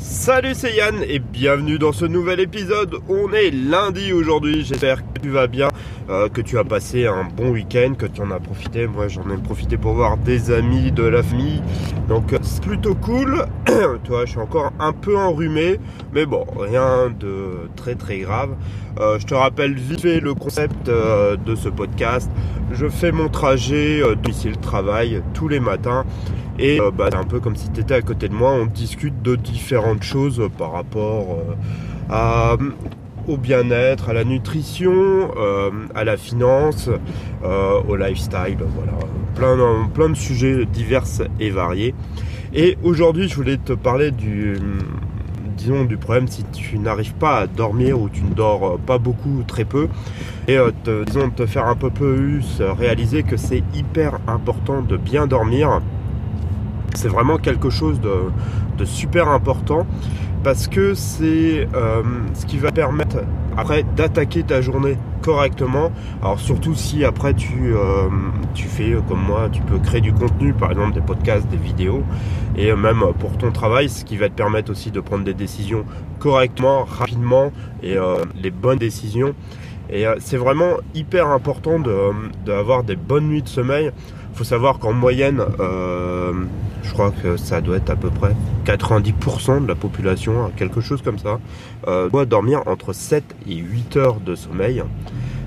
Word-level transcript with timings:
Salut 0.00 0.54
c'est 0.54 0.74
Yann 0.74 1.02
et 1.06 1.18
bienvenue 1.18 1.78
dans 1.78 1.92
ce 1.92 2.04
nouvel 2.04 2.40
épisode. 2.40 2.96
On 3.08 3.32
est 3.32 3.50
lundi 3.50 4.12
aujourd'hui, 4.12 4.64
j'espère 4.64 4.98
que 4.98 5.20
tu 5.20 5.28
vas 5.28 5.46
bien, 5.46 5.68
euh, 6.08 6.28
que 6.28 6.40
tu 6.40 6.58
as 6.58 6.64
passé 6.64 7.06
un 7.06 7.24
bon 7.24 7.50
week-end, 7.50 7.94
que 7.96 8.06
tu 8.06 8.22
en 8.22 8.30
as 8.30 8.40
profité. 8.40 8.86
Moi 8.86 9.08
j'en 9.08 9.28
ai 9.30 9.36
profité 9.36 9.76
pour 9.76 9.94
voir 9.94 10.16
des 10.16 10.50
amis, 10.50 10.92
de 10.92 11.04
la 11.04 11.22
famille, 11.22 11.62
donc 12.08 12.32
euh, 12.32 12.38
c'est 12.42 12.62
plutôt 12.62 12.94
cool. 12.94 13.44
Toi 14.04 14.24
je 14.24 14.30
suis 14.30 14.40
encore 14.40 14.72
un 14.80 14.92
peu 14.92 15.16
enrhumé, 15.16 15.78
mais 16.12 16.26
bon, 16.26 16.46
rien 16.58 17.10
de 17.10 17.68
très 17.76 17.94
très 17.94 18.18
grave. 18.18 18.56
Euh, 19.00 19.18
je 19.18 19.26
te 19.26 19.34
rappelle 19.34 19.74
vite 19.74 20.00
fait 20.00 20.20
le 20.20 20.34
concept 20.34 20.88
de 20.88 21.54
ce 21.54 21.68
podcast. 21.68 22.30
Je 22.72 22.88
fais 22.88 23.12
mon 23.12 23.28
trajet 23.28 24.02
d'ici 24.22 24.48
le 24.48 24.56
travail 24.56 25.22
tous 25.34 25.48
les 25.48 25.60
matins. 25.60 26.04
Et 26.62 26.80
euh, 26.80 26.92
bah, 26.92 27.08
c'est 27.10 27.18
un 27.18 27.24
peu 27.24 27.40
comme 27.40 27.56
si 27.56 27.68
tu 27.72 27.80
étais 27.80 27.94
à 27.94 28.02
côté 28.02 28.28
de 28.28 28.34
moi, 28.34 28.52
on 28.52 28.66
discute 28.66 29.20
de 29.20 29.34
différentes 29.34 30.04
choses 30.04 30.40
par 30.56 30.70
rapport 30.70 31.40
euh, 32.12 32.56
au 33.26 33.36
bien-être, 33.36 34.10
à 34.10 34.12
la 34.12 34.22
nutrition, 34.22 34.92
euh, 35.36 35.70
à 35.96 36.04
la 36.04 36.16
finance, 36.16 36.88
au 37.42 37.96
lifestyle, 37.96 38.58
voilà, 38.58 38.92
plein, 39.92 40.08
de 40.08 40.14
sujets 40.14 40.64
divers 40.64 41.02
et 41.40 41.50
variés. 41.50 41.96
Et 42.54 42.78
aujourd'hui, 42.84 43.28
je 43.28 43.34
voulais 43.34 43.56
te 43.56 43.72
parler 43.72 44.12
du, 44.12 44.56
disons, 45.56 45.84
du 45.84 45.96
problème 45.96 46.28
si 46.28 46.44
tu 46.44 46.78
n'arrives 46.78 47.14
pas 47.14 47.38
à 47.38 47.46
dormir 47.48 48.00
ou 48.00 48.08
tu 48.08 48.22
ne 48.22 48.34
dors 48.34 48.78
pas 48.78 48.98
beaucoup, 48.98 49.42
très 49.48 49.64
peu, 49.64 49.88
et 50.46 50.58
te, 50.84 51.02
disons, 51.04 51.30
te 51.30 51.44
faire 51.46 51.66
un 51.66 51.76
peu 51.76 51.90
plus 51.90 52.60
réaliser 52.60 53.24
que 53.24 53.36
c'est 53.36 53.64
hyper 53.74 54.20
important 54.28 54.80
de 54.80 54.96
bien 54.96 55.26
dormir 55.26 55.80
c'est 56.94 57.08
vraiment 57.08 57.38
quelque 57.38 57.70
chose 57.70 58.00
de, 58.00 58.84
super 58.84 59.28
important 59.28 59.86
parce 60.42 60.66
que 60.66 60.94
c'est 60.94 61.68
euh, 61.72 62.02
ce 62.34 62.46
qui 62.46 62.58
va 62.58 62.72
permettre 62.72 63.18
après 63.56 63.84
d'attaquer 63.94 64.42
ta 64.42 64.60
journée 64.60 64.96
correctement. 65.22 65.92
Alors 66.20 66.40
surtout 66.40 66.74
si 66.74 67.04
après 67.04 67.32
tu, 67.34 67.76
euh, 67.76 68.08
tu 68.54 68.64
fais 68.64 68.96
comme 69.08 69.22
moi, 69.22 69.48
tu 69.52 69.62
peux 69.62 69.78
créer 69.78 70.00
du 70.00 70.12
contenu, 70.12 70.52
par 70.52 70.72
exemple 70.72 70.94
des 70.94 71.00
podcasts, 71.00 71.46
des 71.46 71.56
vidéos, 71.56 72.02
et 72.56 72.74
même 72.74 73.04
pour 73.20 73.38
ton 73.38 73.52
travail, 73.52 73.88
ce 73.88 74.04
qui 74.04 74.16
va 74.16 74.28
te 74.28 74.34
permettre 74.34 74.72
aussi 74.72 74.90
de 74.90 74.98
prendre 74.98 75.22
des 75.22 75.34
décisions 75.34 75.84
correctement, 76.18 76.82
rapidement, 76.82 77.52
et 77.80 77.96
euh, 77.96 78.24
les 78.34 78.50
bonnes 78.50 78.78
décisions. 78.78 79.34
Et 79.90 80.06
c'est 80.20 80.38
vraiment 80.38 80.78
hyper 80.94 81.28
important 81.28 81.78
d'avoir 82.46 82.82
des 82.82 82.96
bonnes 82.96 83.28
nuits 83.28 83.42
de 83.42 83.48
sommeil. 83.48 83.90
Il 84.32 84.38
faut 84.38 84.44
savoir 84.44 84.78
qu'en 84.78 84.92
moyenne, 84.92 85.42
je 86.82 86.92
crois 86.92 87.10
que 87.10 87.36
ça 87.36 87.60
doit 87.60 87.76
être 87.76 87.90
à 87.90 87.96
peu 87.96 88.10
près 88.10 88.34
90% 88.66 89.62
de 89.62 89.68
la 89.68 89.74
population, 89.74 90.50
quelque 90.56 90.80
chose 90.80 91.02
comme 91.02 91.18
ça, 91.18 91.38
euh, 91.86 92.08
doit 92.08 92.26
dormir 92.26 92.62
entre 92.66 92.92
7 92.92 93.24
et 93.48 93.56
8 93.56 93.96
heures 93.96 94.20
de 94.20 94.34
sommeil. 94.34 94.82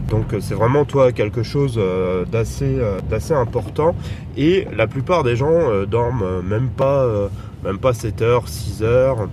Donc 0.09 0.33
euh, 0.33 0.39
c'est 0.39 0.53
vraiment 0.53 0.86
toi 0.86 1.11
quelque 1.11 1.44
chose 1.44 1.75
euh, 1.77 2.25
d'assez 2.25 2.80
d'assez 3.09 3.33
important 3.33 3.95
et 4.38 4.67
la 4.75 4.88
plupart 4.88 5.23
des 5.23 5.36
gens 5.36 5.86
dorment 5.88 6.42
même 6.42 6.70
pas 6.70 7.05
même 7.64 7.80
pas 7.80 7.94
7 7.94 8.22
heures, 8.22 8.47
6 8.47 8.83
heures 8.83 9.27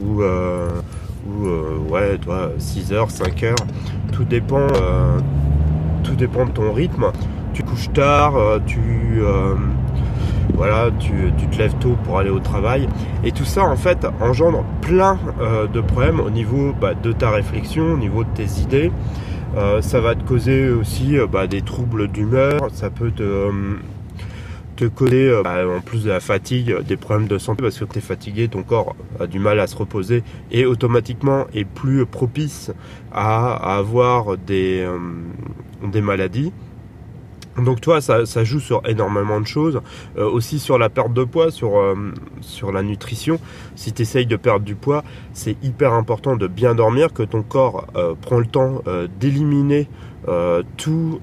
ou 0.00 0.22
ou 0.22 1.48
ouais 1.90 2.18
toi 2.18 2.50
6 2.58 2.92
heures, 2.92 3.10
5 3.10 3.42
heures. 3.44 3.56
Tout 4.12 4.24
dépend 4.24 4.66
tout 6.04 6.14
dépend 6.14 6.46
de 6.46 6.50
ton 6.50 6.72
rythme. 6.72 7.12
Tu 7.52 7.62
couches 7.62 7.92
tard, 7.92 8.34
tu 8.66 8.80
voilà, 10.54 10.90
tu, 10.98 11.32
te 11.50 11.58
lèves 11.58 11.74
tôt 11.80 11.96
pour 12.04 12.18
aller 12.18 12.30
au 12.30 12.38
travail. 12.38 12.88
Et 13.24 13.32
tout 13.32 13.44
ça, 13.44 13.64
en 13.64 13.76
fait, 13.76 14.06
engendre 14.20 14.64
plein 14.80 15.18
euh, 15.40 15.66
de 15.66 15.80
problèmes 15.80 16.20
au 16.20 16.30
niveau 16.30 16.72
bah, 16.78 16.94
de 16.94 17.12
ta 17.12 17.30
réflexion, 17.30 17.94
au 17.94 17.96
niveau 17.96 18.24
de 18.24 18.28
tes 18.34 18.60
idées. 18.60 18.92
Euh, 19.56 19.82
ça 19.82 20.00
va 20.00 20.14
te 20.14 20.22
causer 20.22 20.70
aussi 20.70 21.18
euh, 21.18 21.26
bah, 21.26 21.46
des 21.46 21.62
troubles 21.62 22.08
d'humeur. 22.08 22.68
Ça 22.72 22.90
peut 22.90 23.10
te, 23.10 23.50
causer, 24.94 25.32
bah, 25.44 25.60
en 25.76 25.80
plus 25.80 26.04
de 26.04 26.10
la 26.10 26.20
fatigue, 26.20 26.76
des 26.86 26.96
problèmes 26.96 27.28
de 27.28 27.38
santé 27.38 27.62
parce 27.62 27.78
que 27.78 27.84
tu 27.84 27.98
es 27.98 28.02
fatigué, 28.02 28.48
ton 28.48 28.62
corps 28.62 28.96
a 29.20 29.26
du 29.26 29.38
mal 29.38 29.60
à 29.60 29.66
se 29.66 29.76
reposer 29.76 30.24
et 30.50 30.66
automatiquement 30.66 31.46
est 31.54 31.64
plus 31.64 32.04
propice 32.04 32.72
à, 33.12 33.76
avoir 33.76 34.36
des 34.36 34.86
maladies. 36.02 36.52
Donc 37.58 37.80
toi, 37.80 38.00
ça, 38.00 38.24
ça, 38.24 38.44
joue 38.44 38.60
sur 38.60 38.82
énormément 38.88 39.40
de 39.40 39.46
choses, 39.46 39.80
euh, 40.16 40.28
aussi 40.28 40.58
sur 40.58 40.78
la 40.78 40.88
perte 40.88 41.12
de 41.12 41.24
poids, 41.24 41.50
sur, 41.50 41.76
euh, 41.76 41.94
sur 42.40 42.72
la 42.72 42.82
nutrition. 42.82 43.38
Si 43.76 43.92
tu 43.92 44.02
essayes 44.02 44.26
de 44.26 44.36
perdre 44.36 44.64
du 44.64 44.74
poids, 44.74 45.04
c'est 45.32 45.56
hyper 45.62 45.92
important 45.92 46.36
de 46.36 46.46
bien 46.46 46.74
dormir, 46.74 47.12
que 47.12 47.22
ton 47.22 47.42
corps 47.42 47.86
euh, 47.96 48.14
prend 48.20 48.38
le 48.38 48.46
temps 48.46 48.82
d'éliminer 49.20 49.88
tout, 50.76 51.20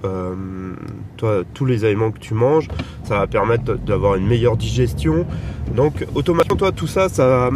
toi, 1.16 1.42
tous 1.54 1.66
les 1.66 1.86
aliments 1.86 2.12
que 2.12 2.20
tu 2.20 2.34
manges. 2.34 2.68
Ça 3.04 3.20
va 3.20 3.28
permettre 3.28 3.76
d'avoir 3.76 4.16
une 4.16 4.28
meilleure 4.28 4.58
digestion. 4.58 5.26
Donc 5.74 6.06
automatiquement, 6.16 6.58
toi, 6.58 6.72
tout 6.74 6.88
ça, 6.88 7.08
ça, 7.08 7.50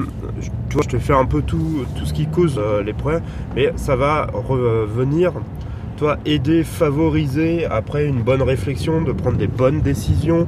tu 0.69 0.73
vois, 0.73 0.83
je 0.83 0.89
te 0.89 0.99
fais 0.99 1.13
un 1.13 1.25
peu 1.25 1.41
tout, 1.41 1.85
tout 1.97 2.05
ce 2.05 2.13
qui 2.13 2.27
cause 2.27 2.59
les 2.85 2.93
problèmes, 2.93 3.23
mais 3.55 3.73
ça 3.75 3.97
va 3.97 4.27
revenir 4.33 5.33
toi 5.97 6.17
aider, 6.25 6.63
favoriser 6.63 7.65
après 7.65 8.05
une 8.05 8.21
bonne 8.21 8.41
réflexion, 8.41 9.01
de 9.01 9.11
prendre 9.11 9.37
des 9.37 9.47
bonnes 9.47 9.81
décisions, 9.81 10.47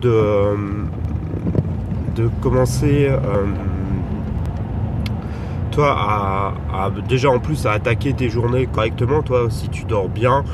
de, 0.00 0.54
commencer 2.42 3.08
euh, 3.08 3.18
toi 5.70 5.96
à, 5.96 6.90
déjà 7.08 7.30
en 7.30 7.38
plus 7.38 7.66
à 7.66 7.72
attaquer 7.72 8.12
tes 8.12 8.28
journées 8.28 8.66
correctement. 8.66 9.22
Toi, 9.22 9.46
si 9.48 9.68
tu 9.68 9.84
dors 9.84 10.08
bien, 10.08 10.44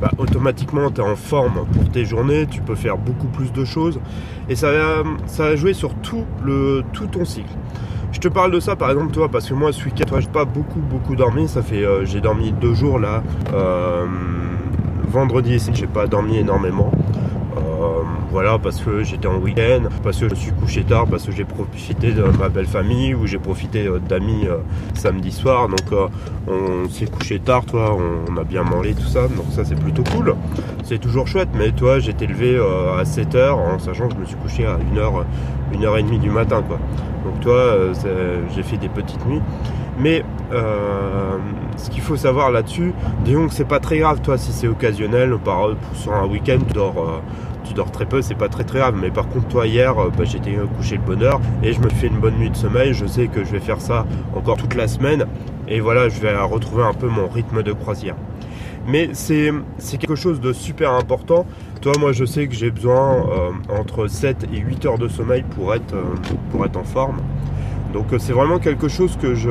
bah, 0.00 0.10
automatiquement 0.18 0.90
tu 0.90 1.00
es 1.00 1.04
en 1.04 1.16
forme 1.16 1.66
pour 1.72 1.88
tes 1.90 2.04
journées, 2.04 2.46
tu 2.46 2.60
peux 2.60 2.74
faire 2.74 2.96
beaucoup 2.96 3.28
plus 3.28 3.52
de 3.52 3.64
choses 3.64 3.98
et 4.48 4.54
ça 4.54 4.70
va, 4.70 5.56
jouer 5.56 5.74
sur 5.74 5.94
tout 5.94 6.24
ton 7.12 7.24
cycle. 7.24 7.52
Je 8.12 8.20
te 8.20 8.28
parle 8.28 8.50
de 8.52 8.60
ça 8.60 8.76
par 8.76 8.90
exemple 8.90 9.12
toi 9.12 9.28
parce 9.28 9.48
que 9.48 9.54
moi 9.54 9.72
ce 9.72 9.84
week-end 9.84 10.18
pas 10.32 10.44
beaucoup 10.44 10.80
beaucoup 10.80 11.16
dormi, 11.16 11.48
ça 11.48 11.62
fait 11.62 11.84
euh, 11.84 12.04
j'ai 12.04 12.20
dormi 12.20 12.52
deux 12.52 12.74
jours 12.74 12.98
là. 12.98 13.22
Euh, 13.52 14.06
vendredi 15.08 15.58
j'ai 15.74 15.86
pas 15.86 16.06
dormi 16.06 16.38
énormément. 16.38 16.90
Euh, 18.26 18.30
voilà, 18.30 18.58
parce 18.58 18.80
que 18.80 19.02
j'étais 19.02 19.28
en 19.28 19.38
week-end, 19.38 19.88
parce 20.02 20.18
que 20.18 20.28
je 20.28 20.34
suis 20.34 20.52
couché 20.52 20.82
tard, 20.84 21.06
parce 21.06 21.24
que 21.24 21.32
j'ai 21.32 21.44
profité 21.44 22.12
de 22.12 22.22
ma 22.22 22.48
belle 22.48 22.66
famille 22.66 23.14
ou 23.14 23.26
j'ai 23.26 23.38
profité 23.38 23.88
d'amis 24.08 24.46
samedi 24.94 25.32
soir. 25.32 25.68
Donc 25.68 26.10
on 26.46 26.88
s'est 26.88 27.06
couché 27.06 27.38
tard, 27.38 27.64
toi, 27.64 27.96
on, 28.28 28.36
a 28.36 28.44
bien 28.44 28.62
mangé 28.62 28.94
tout 28.94 29.06
ça, 29.06 29.28
donc 29.28 29.46
ça 29.50 29.64
c'est 29.64 29.78
plutôt 29.78 30.04
cool. 30.14 30.34
C'est 30.84 30.98
toujours 30.98 31.26
chouette, 31.26 31.48
mais 31.54 31.72
toi 31.72 31.98
j'étais 31.98 32.26
levé 32.26 32.56
à 32.56 33.02
7h 33.04 33.52
en 33.52 33.78
sachant 33.78 34.08
que 34.08 34.14
je 34.14 34.20
me 34.20 34.24
suis 34.26 34.36
couché 34.36 34.66
à 34.66 34.76
1h, 34.76 35.24
1h30 35.72 36.20
du 36.20 36.30
matin. 36.30 36.62
Donc 37.26 37.40
toi, 37.40 37.54
euh, 37.54 37.92
j'ai 38.54 38.62
fait 38.62 38.76
des 38.76 38.88
petites 38.88 39.24
nuits. 39.26 39.42
Mais 39.98 40.24
euh, 40.52 41.38
ce 41.76 41.90
qu'il 41.90 42.02
faut 42.02 42.16
savoir 42.16 42.50
là-dessus, 42.50 42.92
disons 43.24 43.48
que 43.48 43.54
c'est 43.54 43.68
pas 43.68 43.80
très 43.80 43.98
grave, 43.98 44.20
toi, 44.20 44.38
si 44.38 44.52
c'est 44.52 44.68
occasionnel, 44.68 45.36
par, 45.42 45.70
sur 45.94 46.14
un 46.14 46.26
week-end, 46.26 46.58
tu 46.66 46.74
dors, 46.74 46.98
euh, 46.98 47.20
tu 47.64 47.74
dors 47.74 47.90
très 47.90 48.06
peu, 48.06 48.22
c'est 48.22 48.34
pas 48.34 48.48
très 48.48 48.64
très 48.64 48.78
grave. 48.78 48.96
Mais 49.00 49.10
par 49.10 49.28
contre, 49.28 49.48
toi, 49.48 49.66
hier, 49.66 49.94
bah, 49.94 50.24
j'étais 50.24 50.56
couché 50.76 50.96
le 50.96 51.02
bonheur 51.02 51.40
et 51.62 51.72
je 51.72 51.80
me 51.80 51.88
fais 51.88 52.08
une 52.08 52.18
bonne 52.18 52.36
nuit 52.36 52.50
de 52.50 52.56
sommeil. 52.56 52.94
Je 52.94 53.06
sais 53.06 53.28
que 53.28 53.44
je 53.44 53.52
vais 53.52 53.60
faire 53.60 53.80
ça 53.80 54.06
encore 54.34 54.56
toute 54.56 54.74
la 54.74 54.88
semaine. 54.88 55.26
Et 55.68 55.80
voilà, 55.80 56.08
je 56.08 56.20
vais 56.20 56.36
retrouver 56.36 56.84
un 56.84 56.94
peu 56.94 57.08
mon 57.08 57.26
rythme 57.28 57.62
de 57.62 57.72
croisière. 57.72 58.14
Mais 58.86 59.10
c'est 59.14 59.52
quelque 59.98 60.14
chose 60.14 60.40
de 60.40 60.52
super 60.52 60.92
important. 60.92 61.44
Toi, 61.80 61.92
moi, 61.98 62.12
je 62.12 62.24
sais 62.24 62.46
que 62.46 62.54
j'ai 62.54 62.70
besoin 62.70 63.16
euh, 63.16 63.50
entre 63.68 64.06
7 64.06 64.46
et 64.52 64.58
8 64.58 64.86
heures 64.86 64.98
de 64.98 65.08
sommeil 65.08 65.42
pour 65.42 65.74
être, 65.74 65.94
euh, 65.94 66.14
pour 66.50 66.64
être 66.64 66.76
en 66.76 66.84
forme. 66.84 67.16
Donc, 67.92 68.12
euh, 68.12 68.18
c'est 68.18 68.32
vraiment 68.32 68.58
quelque 68.58 68.88
chose 68.88 69.16
que 69.20 69.34
je, 69.34 69.50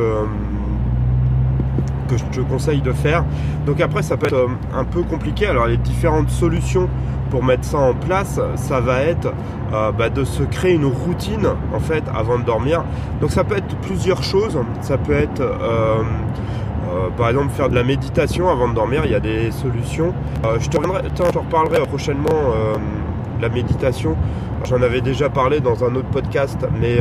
que 2.09 2.17
je 2.17 2.23
te 2.25 2.41
conseille 2.41 2.81
de 2.81 2.91
faire. 2.91 3.23
Donc, 3.65 3.81
après, 3.81 4.03
ça 4.03 4.17
peut 4.17 4.27
être 4.27 4.47
un 4.73 4.83
peu 4.83 5.03
compliqué. 5.03 5.47
Alors, 5.47 5.67
les 5.67 5.77
différentes 5.77 6.29
solutions 6.29 6.89
pour 7.31 7.43
mettre 7.43 7.63
ça 7.63 7.79
en 7.79 7.93
place, 7.93 8.39
ça 8.55 8.79
va 8.79 9.01
être 9.01 9.33
bah, 9.71 10.09
de 10.09 10.23
se 10.23 10.43
créer 10.43 10.75
une 10.75 10.85
routine 10.85 11.47
en 11.73 11.79
fait 11.79 12.03
avant 12.13 12.37
de 12.37 12.43
dormir. 12.43 12.83
Donc 13.19 13.31
ça 13.31 13.43
peut 13.43 13.57
être 13.57 13.75
plusieurs 13.77 14.23
choses. 14.23 14.57
Ça 14.81 14.97
peut 14.97 15.13
être 15.13 15.41
euh, 16.95 17.09
par 17.17 17.29
exemple, 17.29 17.51
faire 17.51 17.69
de 17.69 17.75
la 17.75 17.83
méditation 17.83 18.49
avant 18.49 18.67
de 18.67 18.73
dormir, 18.73 19.01
il 19.05 19.11
y 19.11 19.15
a 19.15 19.19
des 19.19 19.51
solutions. 19.51 20.13
Euh, 20.45 20.57
je 20.59 20.69
te 20.69 20.77
reparlerai 20.77 21.81
prochainement 21.87 22.29
euh, 22.31 22.75
la 23.41 23.49
méditation. 23.49 24.15
J'en 24.65 24.81
avais 24.81 25.01
déjà 25.01 25.29
parlé 25.29 25.59
dans 25.59 25.83
un 25.83 25.93
autre 25.95 26.09
podcast, 26.09 26.65
mais 26.79 26.97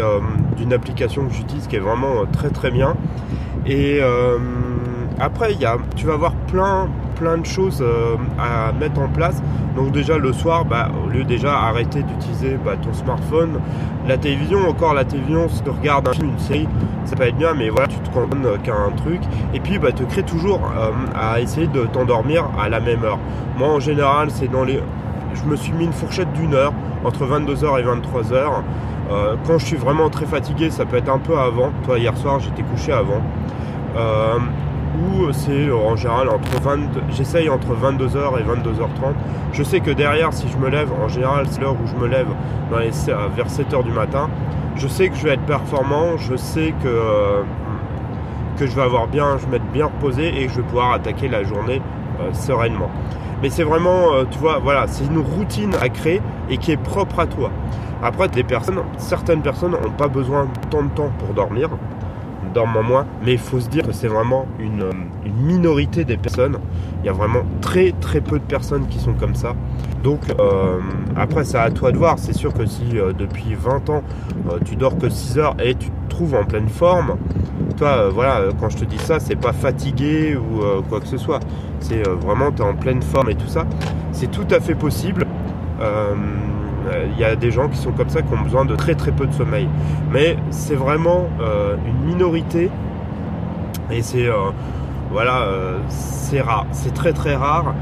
d'une 0.56 0.72
application 0.72 1.26
que 1.26 1.32
j'utilise 1.32 1.66
qui 1.66 1.76
est 1.76 1.81
vraiment 1.81 2.26
très 2.31 2.50
très 2.50 2.70
bien. 2.70 2.94
Et 3.66 4.00
après, 5.19 5.52
il 5.52 5.60
y 5.60 5.64
a, 5.64 5.76
tu 5.96 6.06
vas 6.06 6.14
avoir 6.14 6.32
plein, 6.32 6.88
plein 7.14 7.38
de 7.38 7.46
choses 7.46 7.82
euh, 7.82 8.16
à 8.38 8.72
mettre 8.72 9.00
en 9.00 9.08
place. 9.08 9.42
Donc 9.76 9.92
déjà 9.92 10.19
le 10.19 10.32
soir, 10.32 10.64
bah, 10.64 10.88
au 11.04 11.08
lieu 11.08 11.25
déjà 11.25 11.56
arrêter 11.56 12.02
d'utiliser 12.02 12.58
bah, 12.64 12.72
ton 12.81 12.92
smartphone, 12.92 13.60
la 14.06 14.16
télévision, 14.16 14.69
encore 14.69 14.94
la 14.94 15.04
télévision, 15.04 15.48
si 15.48 15.62
tu 15.62 15.70
regardes 15.70 16.08
un 16.08 16.12
film, 16.12 16.31
une 16.31 16.38
série, 16.38 16.69
ça 17.04 17.16
peut 17.16 17.25
être 17.25 17.36
bien, 17.36 17.54
mais 17.54 17.69
voilà, 17.69 17.86
tu 17.86 17.98
te 17.98 18.08
condamnes 18.10 18.58
qu'à 18.62 18.75
un 18.75 18.90
truc. 18.90 19.20
Et 19.52 19.60
puis 19.60 19.78
bah, 19.78 19.92
te 19.92 20.02
crée 20.02 20.25
toujours 20.25 20.60
euh, 20.76 20.90
à 21.14 21.40
essayer 21.40 21.66
de 21.69 21.84
t'endormir 21.86 22.46
à 22.60 22.69
la 22.69 22.81
même 22.81 23.04
heure. 23.04 23.19
Moi 23.56 23.69
en 23.69 23.81
général, 23.81 24.31
c'est 24.31 24.50
dans 24.50 24.64
les... 24.64 24.81
Je 25.34 25.44
me 25.44 25.56
suis 25.56 25.72
mis 25.72 25.84
une 25.84 25.92
fourchette 25.92 26.32
d'une 26.32 26.54
heure, 26.54 26.72
entre 27.04 27.26
22h 27.26 27.81
et 27.81 27.82
23h. 27.82 28.62
Euh, 29.10 29.36
quand 29.46 29.58
je 29.58 29.66
suis 29.66 29.76
vraiment 29.76 30.08
très 30.08 30.26
fatigué, 30.26 30.70
ça 30.70 30.86
peut 30.86 30.96
être 30.96 31.08
un 31.08 31.19
peu 31.19 31.36
avant. 31.36 31.70
Toi, 31.84 31.98
hier 31.98 32.16
soir, 32.16 32.38
j'étais 32.40 32.62
couché 32.62 32.92
avant. 32.92 33.20
Euh, 33.96 34.38
ou 34.96 35.32
c'est 35.32 35.70
en 35.72 35.96
général 35.96 36.28
entre 36.28 36.60
20, 36.62 36.78
j'essaye 37.10 37.48
entre 37.48 37.75
22h 37.75 38.38
et 38.38 38.44
22h30. 38.44 39.14
Je 39.52 39.62
sais 39.64 39.81
que 39.81 39.90
derrière, 39.90 40.32
si 40.32 40.48
je 40.48 40.56
me 40.56 40.69
lève, 40.69 40.90
en 40.92 41.08
général, 41.08 41.46
c'est 41.50 41.60
l'heure 41.60 41.75
où 41.75 41.86
je 41.86 41.96
me 41.96 42.06
lève 42.06 42.28
vers 42.70 43.48
7h 43.48 43.82
du 43.82 43.90
matin. 43.90 44.31
Je 44.76 44.86
sais 44.86 45.08
que 45.08 45.16
je 45.16 45.25
vais 45.25 45.34
être 45.34 45.46
performant, 45.46 46.16
je 46.16 46.36
sais 46.36 46.72
que, 46.82 46.88
euh, 46.88 47.42
que 48.56 48.66
je 48.66 48.75
vais 48.75 48.82
avoir 48.82 49.08
bien, 49.08 49.36
je 49.38 49.46
vais 49.46 49.56
être 49.56 49.72
bien 49.72 49.86
reposé 49.86 50.28
et 50.28 50.46
que 50.46 50.52
je 50.52 50.56
vais 50.58 50.66
pouvoir 50.66 50.92
attaquer 50.92 51.28
la 51.28 51.42
journée 51.42 51.82
sereinement. 52.32 52.90
Mais 53.44 53.50
c'est 53.50 53.62
vraiment, 53.62 54.25
tu 54.31 54.38
vois, 54.38 54.58
voilà, 54.58 54.87
c'est 54.87 55.05
une 55.05 55.19
routine 55.19 55.75
à 55.79 55.91
créer 55.91 56.23
et 56.49 56.56
qui 56.56 56.73
est 56.73 56.79
propre 56.79 57.20
à 57.20 57.26
toi. 57.26 57.50
Après, 58.02 58.26
personnes, 58.43 58.81
certaines 58.96 59.43
personnes 59.43 59.73
n'ont 59.73 59.91
pas 59.91 60.08
besoin 60.08 60.44
de 60.44 60.69
tant 60.70 60.82
de 60.82 60.88
temps 60.88 61.11
pour 61.19 61.35
dormir, 61.35 61.69
dorment 62.55 62.81
moins, 62.82 63.06
mais 63.23 63.32
il 63.32 63.38
faut 63.38 63.61
se 63.61 63.69
dire 63.69 63.87
que 63.87 63.93
c'est 63.93 64.08
vraiment 64.08 64.46
une, 64.58 64.82
euh, 64.82 64.93
minorité 65.43 66.05
des 66.05 66.17
personnes. 66.17 66.56
Il 67.02 67.06
y 67.06 67.08
a 67.11 67.12
vraiment 67.12 67.43
très 67.61 67.93
très 67.93 68.23
peu 68.23 68.38
de 68.38 68.44
personnes 68.44 68.87
qui 68.87 68.99
sont 68.99 69.12
comme 69.12 69.35
ça. 69.35 69.55
Donc 70.02 70.20
euh, 70.38 70.79
après, 71.17 71.44
c'est 71.44 71.58
à 71.58 71.70
toi 71.70 71.93
de 71.93 71.99
voir. 71.99 72.19
C'est 72.19 72.32
sûr 72.32 72.55
que 72.55 72.64
si 72.64 72.99
euh, 72.99 73.12
depuis 73.12 73.55
20 73.55 73.91
ans, 73.91 74.02
tu 74.64 74.76
dors 74.76 74.96
que 74.96 75.11
6 75.11 75.38
heures 75.38 75.56
et 75.62 75.75
tu 75.75 75.91
te 75.91 76.11
trouves 76.11 76.35
en 76.35 76.44
pleine 76.44 76.69
forme, 76.69 77.17
toi, 77.76 78.09
voilà, 78.11 78.41
quand 78.61 78.69
je 78.71 78.79
te 78.79 78.85
dis 78.85 78.99
ça, 78.99 79.21
c'est 79.21 79.37
pas 79.37 79.53
fatigué 79.53 80.37
ou 80.37 80.82
quoi 80.88 81.00
que 81.00 81.06
ce 81.06 81.19
soit. 81.19 81.41
C'est 81.81 82.03
vraiment, 82.03 82.53
tu 82.53 82.62
es 82.62 82.65
en 82.65 82.75
pleine 82.75 83.03
forme 83.03 83.31
et 83.31 83.35
tout 83.35 83.49
ça. 83.49 83.65
C'est 84.12 84.31
tout 84.31 84.47
à 84.50 84.61
fait 84.61 84.75
possible. 84.75 85.26
Euh, 86.87 87.06
il 87.12 87.19
y 87.19 87.25
a 87.25 87.37
des 87.37 87.50
gens 87.50 87.69
qui 87.69 87.79
sont 87.79 87.93
comme 87.93 88.09
ça, 88.09 88.23
qui 88.23 88.32
ont 88.32 88.43
besoin 88.43 88.65
de 88.65 88.76
très 88.76 88.94
très 88.94 89.12
peu 89.12 89.26
de 89.26 89.32
sommeil. 89.32 89.69
Mais 90.11 90.37
c'est 90.50 90.75
vraiment 90.75 91.29
euh, 91.41 91.76
une 91.87 92.06
minorité 92.06 92.71
et 93.91 94.03
c'est 94.03 94.27
euh, 94.27 94.50
voilà, 95.11 95.47
c'est 95.88 96.41
rare, 96.41 96.67
c'est 96.73 96.93
très 96.93 97.12
très 97.12 97.37
rare. 97.37 97.75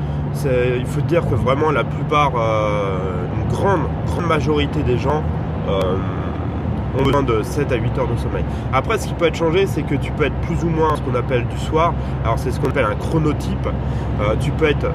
Il 0.45 0.87
faut 0.87 1.01
dire 1.03 1.29
que 1.29 1.35
vraiment 1.35 1.71
la 1.71 1.85
plupart, 1.85 2.33
une 2.35 3.49
grande 3.53 3.83
grande 4.07 4.27
majorité 4.27 4.83
des 4.83 4.99
gens 4.99 5.23
ont 6.99 7.03
besoin 7.03 7.23
de 7.23 7.43
7 7.43 7.73
à 7.73 7.77
8 7.77 7.99
heures 7.99 8.09
de 8.09 8.17
sommeil. 8.17 8.45
Après, 8.73 8.99
ce 8.99 9.09
qui 9.09 9.15
peut 9.15 9.27
être 9.27 9.37
changé, 9.37 9.67
c'est 9.67 9.83
que 9.83 9.95
tu 9.95 10.13
peux 10.13 10.25
être 10.25 10.41
plus 10.43 10.63
ou 10.65 10.69
moins 10.69 10.97
ce 10.97 11.03
qu'on 11.03 11.15
appelle 11.15 11.47
du 11.47 11.59
soir. 11.59 11.95
Alors, 12.25 12.39
c'est 12.39 12.51
ce 12.51 12.61
qu'on 12.61 12.69
appelle 12.69 12.85
un 12.85 12.95
chronotype. 12.95 13.69
tu 14.41 14.51
peux 14.53 14.67
être 14.67 14.87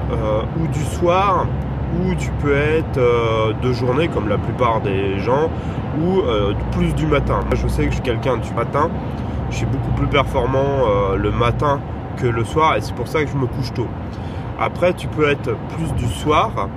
ou 0.58 0.66
du 0.68 0.84
soir 0.84 1.46
ou 1.94 2.14
tu 2.14 2.30
peux 2.42 2.54
être 2.54 2.98
euh, 2.98 3.52
de 3.62 3.72
journée 3.72 4.08
comme 4.08 4.28
la 4.28 4.38
plupart 4.38 4.80
des 4.80 5.18
gens 5.18 5.50
ou 6.00 6.20
euh, 6.20 6.52
plus 6.72 6.94
du 6.94 7.06
matin. 7.06 7.40
Je 7.54 7.66
sais 7.68 7.84
que 7.84 7.90
je 7.90 7.94
suis 7.94 8.02
quelqu'un 8.02 8.36
du 8.36 8.52
matin, 8.52 8.90
je 9.50 9.56
suis 9.56 9.66
beaucoup 9.66 9.90
plus 9.92 10.06
performant 10.06 10.84
euh, 10.86 11.16
le 11.16 11.30
matin 11.30 11.80
que 12.16 12.26
le 12.26 12.44
soir 12.44 12.76
et 12.76 12.80
c'est 12.80 12.94
pour 12.94 13.08
ça 13.08 13.24
que 13.24 13.30
je 13.30 13.36
me 13.36 13.46
couche 13.46 13.72
tôt. 13.72 13.86
Après, 14.60 14.92
tu 14.92 15.06
peux 15.06 15.28
être 15.28 15.56
plus 15.76 15.92
du 15.94 16.06
soir 16.12 16.68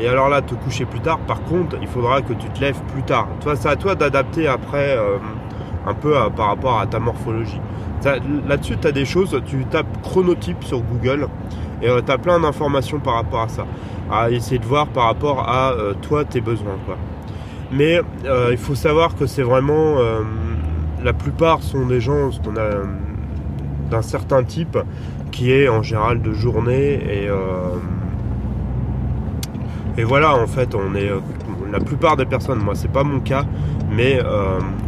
et 0.00 0.08
alors 0.08 0.28
là, 0.28 0.42
te 0.42 0.54
coucher 0.54 0.84
plus 0.84 1.00
tard. 1.00 1.18
Par 1.18 1.42
contre, 1.42 1.76
il 1.80 1.88
faudra 1.88 2.22
que 2.22 2.32
tu 2.32 2.48
te 2.48 2.60
lèves 2.60 2.80
plus 2.92 3.02
tard. 3.02 3.28
Toi, 3.40 3.56
c'est 3.56 3.68
à 3.68 3.76
toi 3.76 3.94
d'adapter 3.94 4.46
après 4.46 4.96
un 5.86 5.94
peu 5.94 6.14
par 6.36 6.48
rapport 6.48 6.80
à 6.80 6.86
ta 6.86 7.00
morphologie. 7.00 7.60
Là-dessus, 8.46 8.76
tu 8.80 8.86
as 8.86 8.92
des 8.92 9.04
choses, 9.04 9.40
tu 9.46 9.64
tapes 9.64 10.02
chronotype 10.02 10.62
sur 10.62 10.80
Google 10.80 11.28
et 11.82 11.88
tu 12.04 12.12
as 12.12 12.18
plein 12.18 12.38
d'informations 12.38 13.00
par 13.00 13.14
rapport 13.14 13.40
à 13.40 13.48
ça 13.48 13.66
à 14.10 14.30
essayer 14.30 14.58
de 14.58 14.64
voir 14.64 14.86
par 14.88 15.04
rapport 15.04 15.48
à 15.48 15.72
euh, 15.72 15.94
toi 15.94 16.24
tes 16.24 16.40
besoins. 16.40 16.76
Mais 17.72 18.00
euh, 18.24 18.48
il 18.50 18.56
faut 18.56 18.74
savoir 18.74 19.14
que 19.16 19.26
c'est 19.26 19.42
vraiment 19.42 19.98
euh, 19.98 20.22
la 21.02 21.12
plupart 21.12 21.62
sont 21.62 21.86
des 21.86 22.00
gens 22.00 22.30
qu'on 22.42 22.56
a 22.56 22.84
d'un 23.90 24.02
certain 24.02 24.42
type 24.42 24.78
qui 25.30 25.52
est 25.52 25.68
en 25.68 25.82
général 25.82 26.22
de 26.22 26.32
journée 26.32 26.94
et 26.94 27.28
et 29.98 30.04
voilà 30.04 30.34
en 30.34 30.46
fait 30.46 30.74
on 30.74 30.94
est 30.94 31.10
la 31.70 31.80
plupart 31.80 32.16
des 32.16 32.24
personnes 32.24 32.60
moi 32.60 32.74
c'est 32.74 32.90
pas 32.90 33.04
mon 33.04 33.20
cas 33.20 33.44
mais 33.90 34.20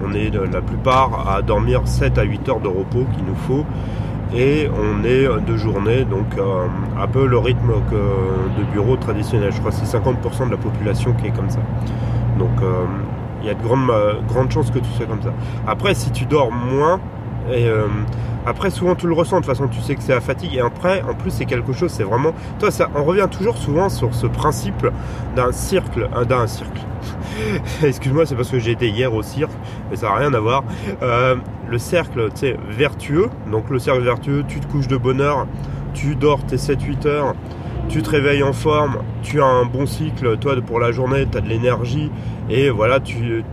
on 0.04 0.12
est 0.14 0.30
la 0.30 0.62
plupart 0.62 1.28
à 1.28 1.42
dormir 1.42 1.82
7 1.84 2.16
à 2.16 2.22
8 2.22 2.48
heures 2.48 2.60
de 2.60 2.68
repos 2.68 3.04
qu'il 3.14 3.24
nous 3.24 3.36
faut 3.46 3.66
et 4.34 4.68
on 4.68 5.02
est 5.04 5.26
de 5.26 5.56
journée, 5.56 6.04
donc 6.04 6.26
euh, 6.38 6.66
un 7.00 7.06
peu 7.08 7.26
le 7.26 7.38
rythme 7.38 7.72
de 7.90 8.64
bureau 8.72 8.96
traditionnel. 8.96 9.50
Je 9.52 9.58
crois 9.58 9.72
que 9.72 9.76
c'est 9.76 9.98
50% 9.98 10.46
de 10.46 10.50
la 10.52 10.56
population 10.56 11.12
qui 11.14 11.26
est 11.26 11.30
comme 11.30 11.50
ça. 11.50 11.58
Donc 12.38 12.50
euh, 12.62 12.84
il 13.42 13.48
y 13.48 13.50
a 13.50 13.54
de 13.54 13.62
grandes, 13.62 13.90
grandes 14.28 14.50
chances 14.52 14.70
que 14.70 14.78
tu 14.78 14.90
sois 14.90 15.06
comme 15.06 15.22
ça. 15.22 15.32
Après, 15.66 15.94
si 15.94 16.10
tu 16.12 16.26
dors 16.26 16.52
moins, 16.52 17.00
et 17.50 17.66
euh, 17.66 17.86
après, 18.50 18.70
souvent 18.70 18.96
tu 18.96 19.06
le 19.06 19.14
ressens, 19.14 19.36
de 19.36 19.46
toute 19.46 19.54
façon, 19.54 19.68
tu 19.68 19.80
sais 19.80 19.94
que 19.94 20.02
c'est 20.02 20.12
la 20.12 20.20
fatigue. 20.20 20.56
Et 20.56 20.60
après, 20.60 21.02
en 21.02 21.14
plus, 21.14 21.30
c'est 21.30 21.44
quelque 21.44 21.72
chose, 21.72 21.92
c'est 21.92 22.02
vraiment. 22.02 22.34
Toi, 22.58 22.72
ça, 22.72 22.90
on 22.96 23.04
revient 23.04 23.28
toujours 23.30 23.56
souvent 23.56 23.88
sur 23.88 24.12
ce 24.12 24.26
principe 24.26 24.88
d'un 25.36 25.52
cercle, 25.52 26.08
d'un 26.28 26.48
cercle. 26.48 26.80
Excuse-moi, 27.84 28.26
c'est 28.26 28.34
parce 28.34 28.50
que 28.50 28.58
j'ai 28.58 28.72
été 28.72 28.88
hier 28.88 29.14
au 29.14 29.22
cirque, 29.22 29.52
mais 29.88 29.96
ça 29.96 30.08
n'a 30.08 30.16
rien 30.16 30.34
à 30.34 30.40
voir. 30.40 30.64
Euh, 31.00 31.36
le 31.68 31.78
cercle, 31.78 32.28
tu 32.34 32.56
vertueux. 32.68 33.28
Donc, 33.48 33.70
le 33.70 33.78
cercle 33.78 34.02
vertueux, 34.02 34.44
tu 34.48 34.58
te 34.58 34.66
couches 34.66 34.88
de 34.88 34.96
bonne 34.96 35.20
heure, 35.20 35.46
tu 35.94 36.16
dors 36.16 36.44
tes 36.44 36.56
7-8 36.56 37.06
heures, 37.06 37.34
tu 37.88 38.02
te 38.02 38.10
réveilles 38.10 38.42
en 38.42 38.52
forme, 38.52 38.98
tu 39.22 39.40
as 39.40 39.46
un 39.46 39.64
bon 39.64 39.86
cycle, 39.86 40.38
toi, 40.38 40.56
pour 40.66 40.80
la 40.80 40.90
journée, 40.90 41.24
tu 41.30 41.38
as 41.38 41.40
de 41.40 41.48
l'énergie, 41.48 42.10
et 42.48 42.68
voilà, 42.68 42.98
tu 42.98 43.44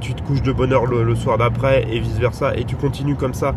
tu 0.00 0.14
te 0.14 0.22
couches 0.22 0.42
de 0.42 0.52
bonne 0.52 0.72
heure 0.72 0.86
le, 0.86 1.14
soir 1.14 1.38
d'après 1.38 1.86
et 1.90 1.98
vice 1.98 2.18
versa 2.18 2.56
et 2.56 2.64
tu 2.64 2.76
continues 2.76 3.16
comme 3.16 3.34
ça. 3.34 3.54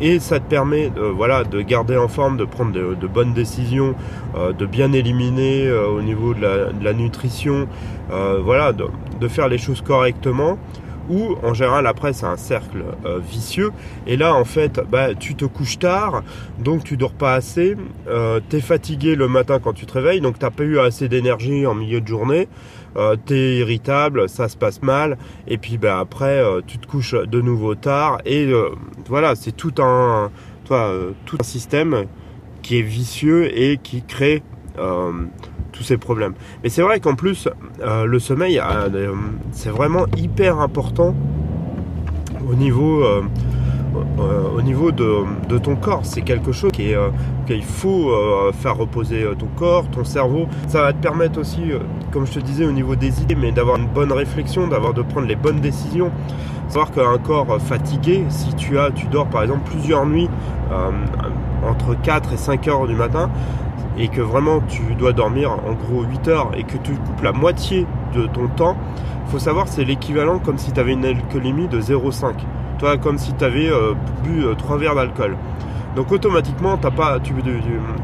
Et 0.00 0.20
ça 0.20 0.38
te 0.38 0.48
permet 0.48 0.92
euh, 0.96 1.12
voilà 1.14 1.44
de 1.44 1.60
garder 1.60 1.96
en 1.96 2.08
forme 2.08 2.36
de 2.36 2.44
prendre 2.44 2.72
de, 2.72 3.06
bonnes 3.06 3.34
décisions 3.34 3.94
euh, 4.36 4.52
de 4.52 4.66
bien 4.66 4.92
éliminer 4.92 5.66
euh, 5.66 5.88
au 5.88 6.02
niveau 6.02 6.34
de 6.34 6.40
la, 6.40 6.92
nutrition 6.92 7.68
voilà 8.08 8.72
de, 8.72 9.28
faire 9.28 9.48
les 9.48 9.58
choses 9.58 9.82
correctement. 9.82 10.58
Ou 11.10 11.36
en 11.42 11.54
général 11.54 11.86
après 11.86 12.12
c'est 12.12 12.26
un 12.26 12.36
cercle 12.36 12.84
vicieux. 13.30 13.70
Et 14.06 14.18
là 14.18 14.34
en 14.34 14.44
fait 14.44 14.78
bah, 14.90 15.14
tu 15.14 15.34
te 15.34 15.46
couches 15.46 15.78
tard 15.78 16.22
donc 16.58 16.84
tu 16.84 16.98
dors 16.98 17.12
pas 17.12 17.34
assez 17.34 17.76
tu 18.50 18.56
es 18.56 18.60
fatigué 18.60 19.14
le 19.14 19.26
matin 19.26 19.58
quand 19.58 19.72
tu 19.72 19.86
te 19.86 19.94
réveilles 19.94 20.20
donc 20.20 20.38
t'as 20.38 20.50
pas 20.50 20.64
eu 20.64 20.78
assez 20.78 21.08
d'énergie 21.08 21.66
en 21.66 21.74
milieu 21.74 22.02
de 22.02 22.06
journée 22.06 22.46
euh, 22.96 23.16
t'es 23.16 23.56
irritable, 23.56 24.28
ça 24.28 24.48
se 24.48 24.56
passe 24.56 24.82
mal, 24.82 25.18
et 25.46 25.58
puis 25.58 25.78
ben, 25.78 25.98
après 25.98 26.40
euh, 26.40 26.60
tu 26.66 26.78
te 26.78 26.86
couches 26.86 27.14
de 27.14 27.40
nouveau 27.40 27.74
tard, 27.74 28.18
et 28.24 28.46
euh, 28.46 28.70
voilà, 29.08 29.34
c'est 29.34 29.52
tout 29.52 29.74
un, 29.78 30.30
toi, 30.64 30.92
tout 31.24 31.38
un 31.40 31.44
système 31.44 32.04
qui 32.62 32.78
est 32.78 32.82
vicieux 32.82 33.56
et 33.56 33.78
qui 33.78 34.02
crée 34.02 34.42
tous 35.72 35.82
ces 35.82 35.96
problèmes. 35.96 36.34
Mais 36.62 36.68
c'est 36.68 36.82
vrai 36.82 37.00
qu'en 37.00 37.16
plus, 37.16 37.48
le 37.80 38.18
sommeil, 38.20 38.60
c'est 39.50 39.70
vraiment 39.70 40.06
hyper 40.16 40.60
important 40.60 41.16
au 42.48 42.54
niveau 42.54 43.04
euh, 43.04 43.22
au 44.56 44.62
niveau 44.62 44.92
de, 44.92 45.58
ton 45.58 45.76
corps. 45.76 46.00
C'est 46.04 46.22
quelque 46.22 46.52
chose 46.52 46.70
euh, 46.78 47.10
qu'il 47.46 47.64
faut 47.64 48.10
euh, 48.10 48.52
faire 48.52 48.76
reposer 48.76 49.24
ton 49.38 49.46
corps, 49.56 49.88
ton 49.88 50.04
cerveau. 50.04 50.46
Ça 50.68 50.82
va 50.82 50.92
te 50.92 50.98
permettre 50.98 51.40
aussi, 51.40 51.70
comme 52.12 52.26
je 52.26 52.32
te 52.32 52.40
disais, 52.40 52.64
au 52.64 52.72
niveau 52.72 52.96
des 52.96 53.22
idées, 53.22 53.34
mais 53.34 53.52
d'avoir 53.52 53.76
une 53.76 53.86
bonne 53.86 54.12
réflexion, 54.12 54.66
d'avoir 54.66 54.94
de 54.94 55.02
prendre 55.02 55.26
les 55.26 55.36
bonnes 55.36 55.60
décisions. 55.60 56.10
Savoir 56.68 56.90
qu'un 56.90 57.18
corps 57.18 57.58
fatigué, 57.60 58.24
si 58.28 58.54
tu 58.54 58.78
as, 58.78 58.90
tu 58.90 59.06
dors 59.06 59.26
par 59.26 59.42
exemple 59.42 59.70
plusieurs 59.70 60.04
nuits 60.04 60.28
entre 61.66 61.98
4 62.02 62.34
et 62.34 62.36
5 62.36 62.68
heures 62.68 62.86
du 62.86 62.94
matin, 62.94 63.30
et 63.98 64.08
que 64.08 64.20
vraiment 64.20 64.60
tu 64.60 64.94
dois 64.94 65.12
dormir 65.12 65.50
en 65.50 65.72
gros 65.72 66.04
8 66.04 66.28
heures 66.28 66.50
et 66.56 66.62
que 66.62 66.76
tu 66.76 66.92
coupes 66.92 67.22
la 67.22 67.32
moitié 67.32 67.86
de 68.14 68.26
ton 68.26 68.48
temps, 68.48 68.76
faut 69.26 69.38
savoir 69.38 69.68
c'est 69.68 69.84
l'équivalent 69.84 70.38
comme 70.38 70.58
si 70.58 70.72
tu 70.72 70.80
avais 70.80 70.92
une 70.92 71.04
alcoolémie 71.04 71.68
de 71.68 71.80
0,5 71.80 72.34
toi 72.78 72.96
comme 72.96 73.18
si 73.18 73.32
tu 73.34 73.44
avais 73.44 73.68
euh, 73.68 73.94
bu 74.22 74.44
euh, 74.44 74.54
trois 74.54 74.78
verres 74.78 74.94
d'alcool. 74.94 75.36
Donc 75.96 76.12
automatiquement, 76.12 76.76
pas, 76.76 77.18
tu, 77.18 77.34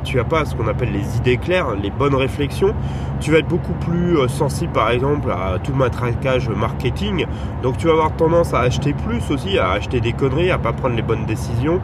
tu, 0.02 0.18
as 0.18 0.24
pas 0.24 0.44
ce 0.44 0.54
qu'on 0.56 0.66
appelle 0.66 0.90
les 0.90 1.16
idées 1.16 1.36
claires, 1.36 1.76
les 1.80 1.90
bonnes 1.90 2.14
réflexions. 2.14 2.74
Tu 3.20 3.30
vas 3.30 3.38
être 3.38 3.46
beaucoup 3.46 3.74
plus 3.74 4.18
euh, 4.18 4.26
sensible, 4.26 4.72
par 4.72 4.90
exemple, 4.90 5.30
à 5.30 5.58
tout 5.60 5.72
matraquage 5.74 6.48
marketing. 6.48 7.26
Donc 7.62 7.76
tu 7.76 7.86
vas 7.86 7.92
avoir 7.92 8.16
tendance 8.16 8.52
à 8.52 8.60
acheter 8.60 8.94
plus 8.94 9.30
aussi, 9.30 9.58
à 9.58 9.70
acheter 9.70 10.00
des 10.00 10.12
conneries, 10.12 10.50
à 10.50 10.58
pas 10.58 10.72
prendre 10.72 10.96
les 10.96 11.02
bonnes 11.02 11.26
décisions. 11.26 11.80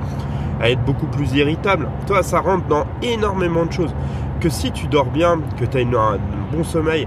à 0.60 0.70
être 0.70 0.84
beaucoup 0.84 1.06
plus 1.06 1.32
irritable. 1.34 1.88
Toi, 2.06 2.22
ça 2.22 2.40
rentre 2.40 2.66
dans 2.66 2.86
énormément 3.02 3.64
de 3.64 3.72
choses. 3.72 3.94
Que 4.40 4.48
si 4.48 4.72
tu 4.72 4.88
dors 4.88 5.06
bien, 5.06 5.38
que 5.58 5.64
tu 5.64 5.78
as 5.78 5.80
un 5.80 6.18
bon 6.52 6.64
sommeil, 6.64 7.06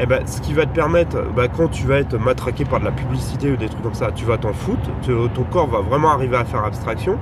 eh 0.00 0.06
ben, 0.06 0.26
ce 0.26 0.40
qui 0.40 0.52
va 0.52 0.64
te 0.64 0.74
permettre, 0.74 1.24
bah, 1.34 1.48
quand 1.48 1.68
tu 1.68 1.86
vas 1.86 1.98
être 1.98 2.16
matraqué 2.18 2.64
par 2.64 2.80
de 2.80 2.84
la 2.84 2.92
publicité 2.92 3.50
ou 3.50 3.56
des 3.56 3.68
trucs 3.68 3.82
comme 3.82 3.94
ça, 3.94 4.12
tu 4.12 4.24
vas 4.24 4.38
t'en 4.38 4.52
foutre, 4.52 4.88
ton 5.34 5.42
corps 5.44 5.68
va 5.68 5.80
vraiment 5.80 6.10
arriver 6.10 6.36
à 6.36 6.44
faire 6.44 6.64
abstraction. 6.64 7.18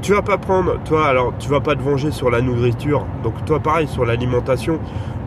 Tu 0.00 0.12
vas 0.12 0.22
pas 0.22 0.38
prendre, 0.38 0.78
toi, 0.84 1.06
alors 1.06 1.32
tu 1.38 1.48
vas 1.48 1.60
pas 1.60 1.74
te 1.74 1.82
venger 1.82 2.10
sur 2.10 2.30
la 2.30 2.40
nourriture, 2.40 3.04
donc 3.22 3.44
toi 3.44 3.58
pareil 3.58 3.88
sur 3.88 4.06
l'alimentation, 4.06 4.78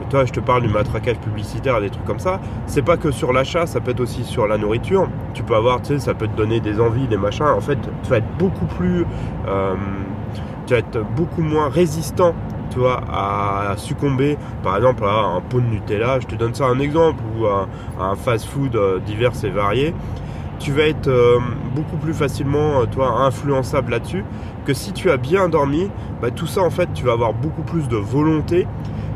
toi 0.10 0.26
je 0.26 0.32
te 0.32 0.40
parle 0.40 0.62
du 0.62 0.70
matraquage 0.70 1.18
publicitaire 1.20 1.78
et 1.78 1.82
des 1.82 1.90
trucs 1.90 2.06
comme 2.06 2.20
ça, 2.20 2.40
c'est 2.68 2.82
pas 2.82 2.98
que 2.98 3.12
sur 3.12 3.34
l'achat, 3.34 3.66
ça 3.66 3.80
peut 3.80 3.92
être 3.92 4.00
aussi 4.00 4.24
sur 4.24 4.48
la 4.48 4.58
nourriture. 4.58 5.08
Tu 5.34 5.44
peux 5.44 5.56
avoir, 5.56 5.82
tu 5.82 5.94
sais, 5.94 6.00
ça 6.00 6.14
peut 6.14 6.28
te 6.28 6.36
donner 6.36 6.62
des 6.62 6.80
envies, 6.80 7.08
des 7.08 7.18
machins. 7.18 7.46
En 7.46 7.62
fait, 7.62 7.78
tu 8.04 8.10
vas 8.10 8.18
être 8.18 8.38
beaucoup 8.40 8.66
plus, 8.66 9.06
euh, 9.48 9.76
tu 10.66 10.74
vas 10.74 10.80
être 10.80 11.00
beaucoup 11.16 11.42
moins 11.42 11.70
résistant 11.70 12.34
tu 12.72 12.80
à 12.86 13.74
succomber, 13.78 14.38
par 14.64 14.78
exemple, 14.78 15.04
à 15.04 15.36
un 15.36 15.42
pot 15.42 15.60
de 15.60 15.66
Nutella, 15.66 16.20
je 16.20 16.28
te 16.28 16.36
donne 16.36 16.54
ça 16.54 16.66
un 16.66 16.80
exemple, 16.80 17.22
ou 17.38 17.46
à, 17.46 17.68
un 18.00 18.16
fast-food 18.16 18.76
euh, 18.76 19.00
divers 19.00 19.32
et 19.44 19.50
varié, 19.50 19.94
tu 20.60 20.72
vas 20.72 20.84
être 20.84 21.08
euh, 21.08 21.40
beaucoup 21.76 21.98
plus 21.98 22.14
facilement, 22.14 22.82
euh, 22.82 22.86
toi, 22.86 23.24
influençable 23.26 23.92
là-dessus, 23.92 24.24
que 24.66 24.74
si 24.74 24.94
tu 24.94 25.10
as 25.10 25.18
bien 25.18 25.50
dormi, 25.50 25.90
bah, 26.22 26.32
tout 26.32 26.48
ça, 26.48 26.62
en 26.62 26.70
fait, 26.70 26.90
tu 26.94 27.06
vas 27.06 27.14
avoir 27.14 27.34
beaucoup 27.34 27.64
plus 27.64 27.88
de 27.88 27.98
volonté, 27.98 28.68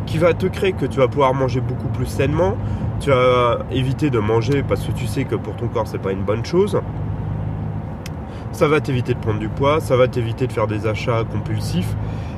qui 0.06 0.18
va 0.18 0.34
te 0.34 0.46
créer 0.46 0.74
que 0.74 0.86
tu 0.86 1.00
vas 1.00 1.08
pouvoir 1.08 1.34
manger 1.34 1.62
beaucoup 1.62 1.88
plus 1.88 2.06
sainement, 2.06 2.58
tu 3.00 3.10
vas 3.10 3.60
éviter 3.72 4.10
de 4.10 4.20
manger 4.20 4.64
parce 4.64 4.86
que 4.86 4.92
tu 4.92 5.08
sais 5.08 5.26
que 5.26 5.36
pour 5.36 5.56
ton 5.56 5.68
corps, 5.68 5.88
c'est 5.88 6.02
pas 6.02 6.12
une 6.12 6.24
bonne 6.24 6.46
chose. 6.46 6.80
Ça 8.52 8.68
va 8.68 8.80
t'éviter 8.80 9.14
de 9.14 9.20
prendre 9.20 9.40
du 9.40 9.50
poids, 9.50 9.82
ça 9.82 9.98
va 9.98 10.08
t'éviter 10.08 10.48
de 10.48 10.54
faire 10.54 10.68
des 10.68 10.88
achats 10.88 11.24
compulsifs 11.30 11.96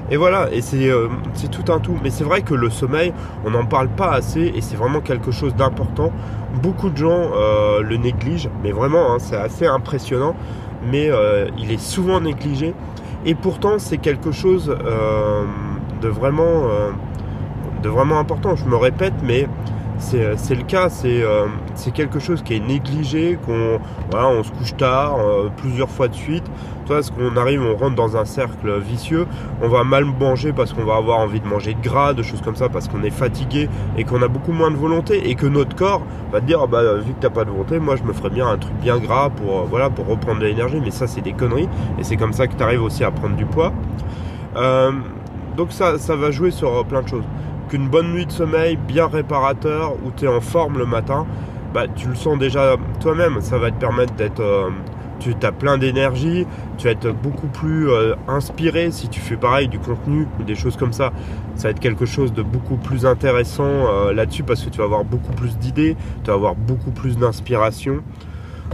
et 0.10 0.16
voilà, 0.16 0.48
et 0.54 0.62
euh, 0.74 1.10
c'est 1.34 1.52
tout 1.52 1.72
un 1.72 1.80
tout. 1.80 1.96
Mais 2.02 2.10
c'est 2.10 2.24
vrai 2.24 2.42
que 2.42 2.54
le 2.54 2.70
sommeil, 2.70 3.14
on 3.46 3.52
n'en 3.52 3.66
parle 3.66 3.90
pas 3.90 4.12
assez 4.12 4.54
et 4.56 4.62
c'est 4.62 4.78
vraiment 4.78 5.02
quelque 5.02 5.32
chose 5.32 5.54
d'important. 5.56 6.12
Beaucoup 6.62 6.90
de 6.90 6.98
gens 6.98 7.32
euh, 7.36 7.82
le 7.82 7.98
négligent, 7.98 8.50
mais 8.64 8.72
vraiment, 8.72 9.14
hein, 9.14 9.18
c'est 9.20 9.36
assez 9.36 9.66
impressionnant. 9.66 10.36
Mais 10.90 11.10
euh, 11.10 11.50
il 11.58 11.72
est 11.72 11.82
souvent 11.82 12.22
négligé. 12.22 12.74
Et 13.26 13.36
pourtant, 13.36 13.80
c'est 13.80 13.98
quelque 13.98 14.32
chose 14.32 14.68
de, 16.02 16.08
vraiment, 16.08 16.68
de 17.84 17.90
vraiment 17.90 18.20
important. 18.20 18.56
Je 18.56 18.64
me 18.66 18.78
répète, 18.78 19.16
mais 19.24 19.48
c'est 20.00 20.56
le 20.56 20.64
cas, 20.64 20.90
c'est 20.90 21.92
quelque 21.94 22.20
chose 22.20 22.42
qui 22.44 22.56
est 22.56 22.66
négligé, 22.66 23.38
qu'on 23.46 23.80
on 24.14 24.44
se 24.44 24.52
couche 24.52 24.76
tard, 24.78 25.18
plusieurs 25.58 25.90
fois 25.90 26.08
de 26.08 26.16
suite. 26.16 26.46
Toi, 26.86 27.04
ce 27.04 27.12
qu'on 27.12 27.36
arrive, 27.36 27.62
on 27.62 27.76
rentre 27.76 27.96
dans 27.96 28.16
un 28.16 28.24
cercle 28.24 28.80
vicieux, 28.80 29.28
on 29.62 29.68
va 29.68 29.84
mal 29.84 30.06
manger 30.06 30.54
parce 30.54 30.72
qu'on 30.72 30.86
va 30.86 30.96
avoir 30.96 31.20
envie 31.20 31.42
de 31.42 31.48
manger 31.48 31.74
de 31.74 31.82
gras, 31.82 32.14
de 32.14 32.24
choses 32.24 32.42
comme 32.42 32.56
ça, 32.56 32.70
parce 32.70 32.88
qu'on 32.88 33.04
est 33.04 33.10
fatigué 33.10 33.68
et 33.98 34.06
qu'on 34.06 34.22
a 34.22 34.30
beaucoup 34.30 34.54
moins 34.54 34.72
de 34.72 34.78
volonté 34.78 35.30
et 35.30 35.36
que 35.36 35.48
notre 35.48 35.76
corps 35.76 36.02
va 36.32 36.40
te 36.40 36.46
dire, 36.46 36.62
ah 36.64 36.68
bah, 36.68 36.96
vu 36.96 37.14
que 37.14 37.20
t'as 37.20 37.30
pas 37.30 37.44
de 37.44 37.50
volonté, 37.50 37.80
moi 37.80 37.98
je 37.98 38.04
me 38.04 38.14
ferais 38.14 38.30
bien 38.30 38.48
un 38.48 38.58
truc 38.58 38.74
bien 38.82 39.00
gras 39.00 39.30
pour, 39.30 39.60
euh, 39.60 39.64
voilà, 39.70 39.90
pour 39.90 40.08
reprendre 40.08 40.40
de 40.40 40.46
l'énergie, 40.46 40.80
mais 40.82 40.92
ça 40.92 41.08
c'est 41.08 41.22
des 41.22 41.34
conneries 41.34 41.68
et 42.00 42.04
c'est 42.04 42.16
comme 42.16 42.34
ça 42.34 42.48
que 42.48 42.56
tu 42.56 42.64
arrives 42.64 42.84
aussi 42.84 43.04
à 43.04 43.12
prendre 43.12 43.36
du 43.36 43.46
poids. 43.46 43.74
Euh, 44.56 44.92
donc 45.58 45.72
ça, 45.72 45.98
va 46.16 46.32
jouer 46.32 46.52
sur 46.52 46.74
euh, 46.74 46.84
plein 46.84 47.02
de 47.02 47.08
choses. 47.08 47.24
Qu'une 47.70 47.90
bonne 47.90 48.14
nuit 48.14 48.26
de 48.26 48.32
sommeil 48.32 48.78
bien 48.78 49.08
réparateur, 49.08 49.94
où 50.06 50.12
tu 50.16 50.26
es 50.26 50.28
en 50.28 50.42
forme 50.42 50.78
le 50.78 50.86
matin, 50.86 51.26
bah, 51.74 51.88
tu 51.88 52.08
le 52.08 52.16
sens 52.16 52.38
déjà 52.38 52.78
toi-même, 53.02 53.42
ça 53.42 53.58
va 53.58 53.72
te 53.72 53.80
permettre 53.80 54.14
d'être 54.14 54.42
tu 55.20 55.34
as 55.46 55.52
plein 55.52 55.78
d'énergie, 55.78 56.46
tu 56.78 56.86
vas 56.86 56.92
être 56.92 57.12
beaucoup 57.12 57.48
plus 57.48 57.90
euh, 57.90 58.16
inspiré 58.28 58.92
si 58.92 59.10
tu 59.10 59.20
fais 59.20 59.36
pareil 59.36 59.68
du 59.68 59.80
contenu, 59.80 60.28
des 60.46 60.56
choses 60.56 60.78
comme 60.78 60.94
ça. 60.94 61.12
Ça 61.56 61.68
va 61.68 61.72
être 61.72 61.80
quelque 61.80 62.06
chose 62.06 62.34
de 62.34 62.44
beaucoup 62.44 62.78
plus 62.78 63.06
intéressant 63.06 63.64
euh, 63.66 64.14
là-dessus 64.14 64.44
parce 64.44 64.64
que 64.64 64.70
tu 64.70 64.78
vas 64.78 64.86
avoir 64.86 65.04
beaucoup 65.04 65.34
plus 65.34 65.58
d'idées, 65.58 65.96
tu 66.24 66.28
vas 66.28 66.36
avoir 66.36 66.56
beaucoup 66.56 66.92
plus 66.92 67.18
d'inspiration. 67.18 68.00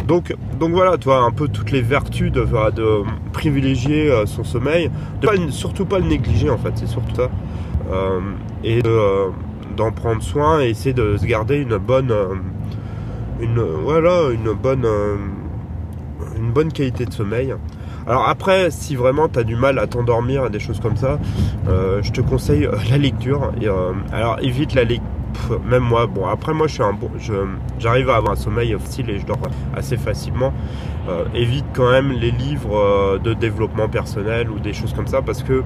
Donc, 0.08 0.36
donc 0.60 0.72
voilà, 0.72 0.98
tu 0.98 1.06
vois, 1.06 1.20
un 1.20 1.32
peu 1.32 1.48
toutes 1.48 1.72
les 1.72 1.82
vertus 1.82 2.32
de, 2.32 2.44
privilégier 3.32 4.10
euh, 4.10 4.26
son 4.26 4.44
sommeil, 4.44 4.90
de 5.22 5.28
pas, 5.28 5.34
surtout 5.50 5.86
pas 5.86 6.00
le 6.00 6.06
négliger 6.06 6.50
en 6.50 6.58
fait, 6.58 6.72
c'est 6.76 6.88
surtout 6.88 7.16
ça. 7.16 7.30
Et 8.64 8.82
d'en 8.82 9.92
prendre 9.92 10.22
soin 10.22 10.62
et 10.62 10.70
essayer 10.70 10.94
de 10.94 11.18
se 11.18 11.26
garder 11.26 11.58
une 11.58 11.78
bonne, 11.78 12.14
une, 13.42 13.62
voilà, 13.62 14.30
une 14.32 14.54
bonne 14.54 14.86
une 16.38 16.52
bonne 16.52 16.72
qualité 16.72 17.06
de 17.06 17.14
sommeil. 17.14 17.54
Alors 18.06 18.28
après, 18.28 18.70
si 18.70 18.96
vraiment 18.96 19.30
tu 19.30 19.40
as 19.40 19.44
du 19.44 19.56
mal 19.56 19.80
à 19.80 19.88
t'endormir 19.88 20.46
et 20.46 20.50
des 20.50 20.60
choses 20.60 20.80
comme 20.80 20.98
ça, 20.98 21.20
euh, 21.68 22.02
je 22.02 22.12
te 22.12 22.22
conseille 22.22 22.66
euh, 22.66 22.76
la 22.90 22.98
lecture. 22.98 23.54
Et, 23.62 23.68
euh, 23.68 23.94
alors 24.12 24.40
évite 24.42 24.74
la 24.76 24.84
Même 25.66 25.84
moi, 25.84 26.08
bon 26.08 26.28
après 26.28 26.54
moi 26.54 26.68
je 26.68 26.74
suis 26.74 26.84
un 26.84 26.94
bon, 26.94 27.10
j'arrive 27.80 28.10
à 28.10 28.16
avoir 28.18 28.34
un 28.34 28.36
sommeil 28.36 28.76
facile 28.80 29.10
et 29.10 29.20
je 29.20 29.26
dors 29.26 29.40
assez 29.76 29.98
facilement. 29.98 30.54
évite 31.34 31.66
quand 31.74 31.92
même 31.92 32.12
les 32.12 32.32
livres 32.32 33.20
de 33.24 33.34
développement 33.34 33.90
personnel 33.90 34.50
ou 34.50 34.60
des 34.60 34.74
choses 34.74 34.94
comme 34.94 35.08
ça 35.08 35.22
parce 35.22 35.44
que 35.44 35.64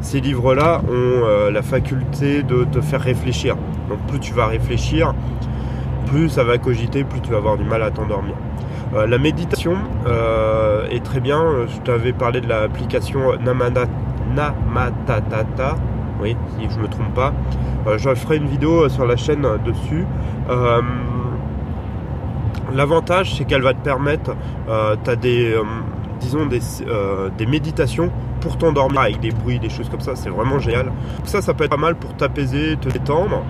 ces 0.00 0.20
livres-là 0.20 0.82
ont 0.88 1.50
la 1.50 1.62
faculté 1.62 2.42
de 2.42 2.64
te 2.64 2.80
faire 2.80 3.00
réfléchir. 3.00 3.56
Donc 3.88 3.98
plus 4.08 4.20
tu 4.20 4.32
vas 4.32 4.46
réfléchir, 4.46 5.14
plus 6.06 6.28
ça 6.28 6.44
va 6.44 6.58
cogiter, 6.58 7.04
plus 7.04 7.20
tu 7.20 7.30
vas 7.30 7.38
avoir 7.38 7.56
du 7.56 7.64
mal 7.64 7.82
à 7.82 7.90
t'endormir. 7.90 8.34
Euh, 8.94 9.06
la 9.06 9.18
méditation 9.18 9.74
euh, 10.06 10.88
est 10.88 11.04
très 11.04 11.20
bien. 11.20 11.66
Je 11.66 11.78
t'avais 11.80 12.12
parlé 12.12 12.40
de 12.40 12.48
l'application 12.48 13.36
Namatata. 13.38 14.54
Oui, 16.20 16.36
si 16.58 16.68
je 16.70 16.80
me 16.80 16.88
trompe 16.88 17.14
pas. 17.14 17.32
Euh, 17.86 17.98
je 17.98 18.14
ferai 18.14 18.36
une 18.36 18.46
vidéo 18.46 18.88
sur 18.88 19.06
la 19.06 19.16
chaîne 19.16 19.46
dessus. 19.64 20.06
L'avantage, 22.74 23.34
c'est 23.36 23.44
qu'elle 23.44 23.62
va 23.62 23.74
te 23.74 23.82
permettre, 23.82 24.34
tu 24.66 25.10
as 25.10 25.16
des, 25.16 25.54
disons, 26.20 26.46
des, 26.46 27.46
méditations 27.46 28.10
pour 28.40 28.58
t'endormir 28.58 29.02
avec 29.02 29.20
des 29.20 29.30
bruits, 29.30 29.58
des 29.58 29.68
choses 29.68 29.88
comme 29.88 30.00
ça. 30.00 30.16
C'est 30.16 30.30
vraiment 30.30 30.58
génial. 30.58 30.92
Ça, 31.24 31.40
ça 31.40 31.54
peut 31.54 31.64
être 31.64 31.70
pas 31.70 31.76
mal 31.76 31.94
pour 31.94 32.14
t'apaiser, 32.14 32.76
te 32.76 32.88
détendre. 32.88 33.42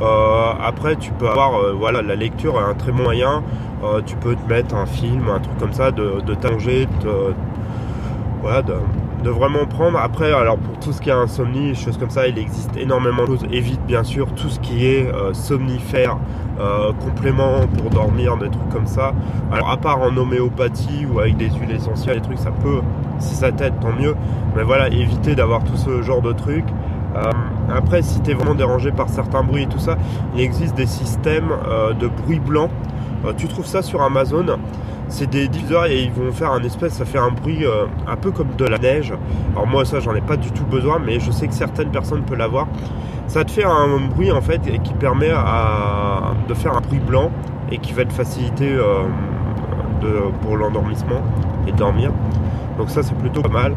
Euh, 0.00 0.52
après, 0.62 0.96
tu 0.96 1.10
peux 1.12 1.28
avoir, 1.28 1.54
euh, 1.56 1.72
voilà, 1.72 2.02
la 2.02 2.16
lecture 2.16 2.60
est 2.60 2.70
un 2.70 2.74
très 2.74 2.92
moyen. 2.92 3.42
Euh, 3.82 4.00
tu 4.04 4.16
peux 4.16 4.34
te 4.34 4.48
mettre 4.48 4.74
un 4.74 4.86
film, 4.86 5.28
un 5.28 5.40
truc 5.40 5.56
comme 5.58 5.72
ça, 5.72 5.90
de, 5.90 6.20
de 6.26 6.34
de, 6.34 7.34
voilà, 8.42 8.62
de, 8.62 8.74
de, 9.22 9.30
vraiment 9.30 9.66
prendre. 9.66 9.98
Après, 9.98 10.32
alors 10.32 10.58
pour 10.58 10.78
tout 10.78 10.92
ce 10.92 11.00
qui 11.00 11.10
est 11.10 11.12
insomnie, 11.12 11.74
choses 11.74 11.98
comme 11.98 12.10
ça, 12.10 12.26
il 12.26 12.38
existe 12.38 12.76
énormément 12.76 13.24
de 13.24 13.28
choses. 13.28 13.46
Évite 13.50 13.84
bien 13.86 14.04
sûr 14.04 14.28
tout 14.34 14.48
ce 14.48 14.60
qui 14.60 14.86
est 14.86 15.08
somnifère, 15.32 16.18
complément 17.00 17.66
pour 17.78 17.90
dormir, 17.90 18.36
des 18.36 18.48
trucs 18.48 18.68
comme 18.70 18.86
ça. 18.86 19.12
Alors 19.52 19.70
à 19.70 19.76
part 19.76 20.00
en 20.00 20.16
homéopathie 20.16 21.06
ou 21.06 21.20
avec 21.20 21.36
des 21.36 21.50
huiles 21.50 21.72
essentielles, 21.74 22.16
des 22.16 22.22
trucs, 22.22 22.38
ça 22.38 22.50
peut, 22.50 22.80
si 23.18 23.34
ça 23.34 23.52
t'aide, 23.52 23.74
tant 23.80 23.92
mieux. 23.92 24.14
Mais 24.56 24.62
voilà, 24.62 24.88
éviter 24.88 25.34
d'avoir 25.34 25.64
tout 25.64 25.76
ce 25.76 26.02
genre 26.02 26.22
de 26.22 26.32
trucs. 26.32 26.68
Euh, 27.16 27.30
après, 27.74 28.02
si 28.02 28.20
tu 28.20 28.30
es 28.30 28.34
vraiment 28.34 28.54
dérangé 28.54 28.92
par 28.92 29.08
certains 29.08 29.42
bruits 29.42 29.64
et 29.64 29.66
tout 29.66 29.78
ça, 29.78 29.96
il 30.34 30.40
existe 30.40 30.74
des 30.74 30.86
systèmes 30.86 31.50
euh, 31.68 31.92
de 31.94 32.08
bruit 32.08 32.40
blanc. 32.40 32.68
Euh, 33.24 33.32
tu 33.36 33.48
trouves 33.48 33.66
ça 33.66 33.82
sur 33.82 34.02
Amazon? 34.02 34.58
C'est 35.08 35.30
des 35.30 35.46
diffuseurs 35.48 35.86
et 35.86 36.02
ils 36.02 36.10
vont 36.10 36.32
faire 36.32 36.50
un 36.50 36.62
espèce, 36.62 36.94
ça 36.94 37.04
fait 37.04 37.18
un 37.18 37.30
bruit 37.30 37.64
un 38.08 38.16
peu 38.16 38.32
comme 38.32 38.48
de 38.58 38.64
la 38.64 38.76
neige. 38.76 39.14
Alors 39.52 39.68
moi 39.68 39.84
ça 39.84 40.00
j'en 40.00 40.16
ai 40.16 40.20
pas 40.20 40.36
du 40.36 40.50
tout 40.50 40.64
besoin, 40.64 40.98
mais 40.98 41.20
je 41.20 41.30
sais 41.30 41.46
que 41.46 41.54
certaines 41.54 41.90
personnes 41.90 42.22
peuvent 42.22 42.36
l'avoir. 42.36 42.66
Ça 43.28 43.44
te 43.44 43.52
fait 43.52 43.62
un 43.62 44.00
bruit 44.10 44.32
en 44.32 44.40
fait 44.40 44.60
et 44.66 44.80
qui 44.80 44.94
permet 44.94 45.28
de 45.28 46.54
faire 46.54 46.76
un 46.76 46.80
bruit 46.80 46.98
blanc 46.98 47.30
et 47.70 47.78
qui 47.78 47.92
va 47.92 48.04
te 48.04 48.12
faciliter 48.12 48.76
pour 50.42 50.56
l'endormissement 50.56 51.22
et 51.68 51.72
dormir. 51.72 52.10
Donc 52.76 52.90
ça 52.90 53.04
c'est 53.04 53.16
plutôt 53.16 53.42
pas 53.42 53.48
mal. 53.48 53.74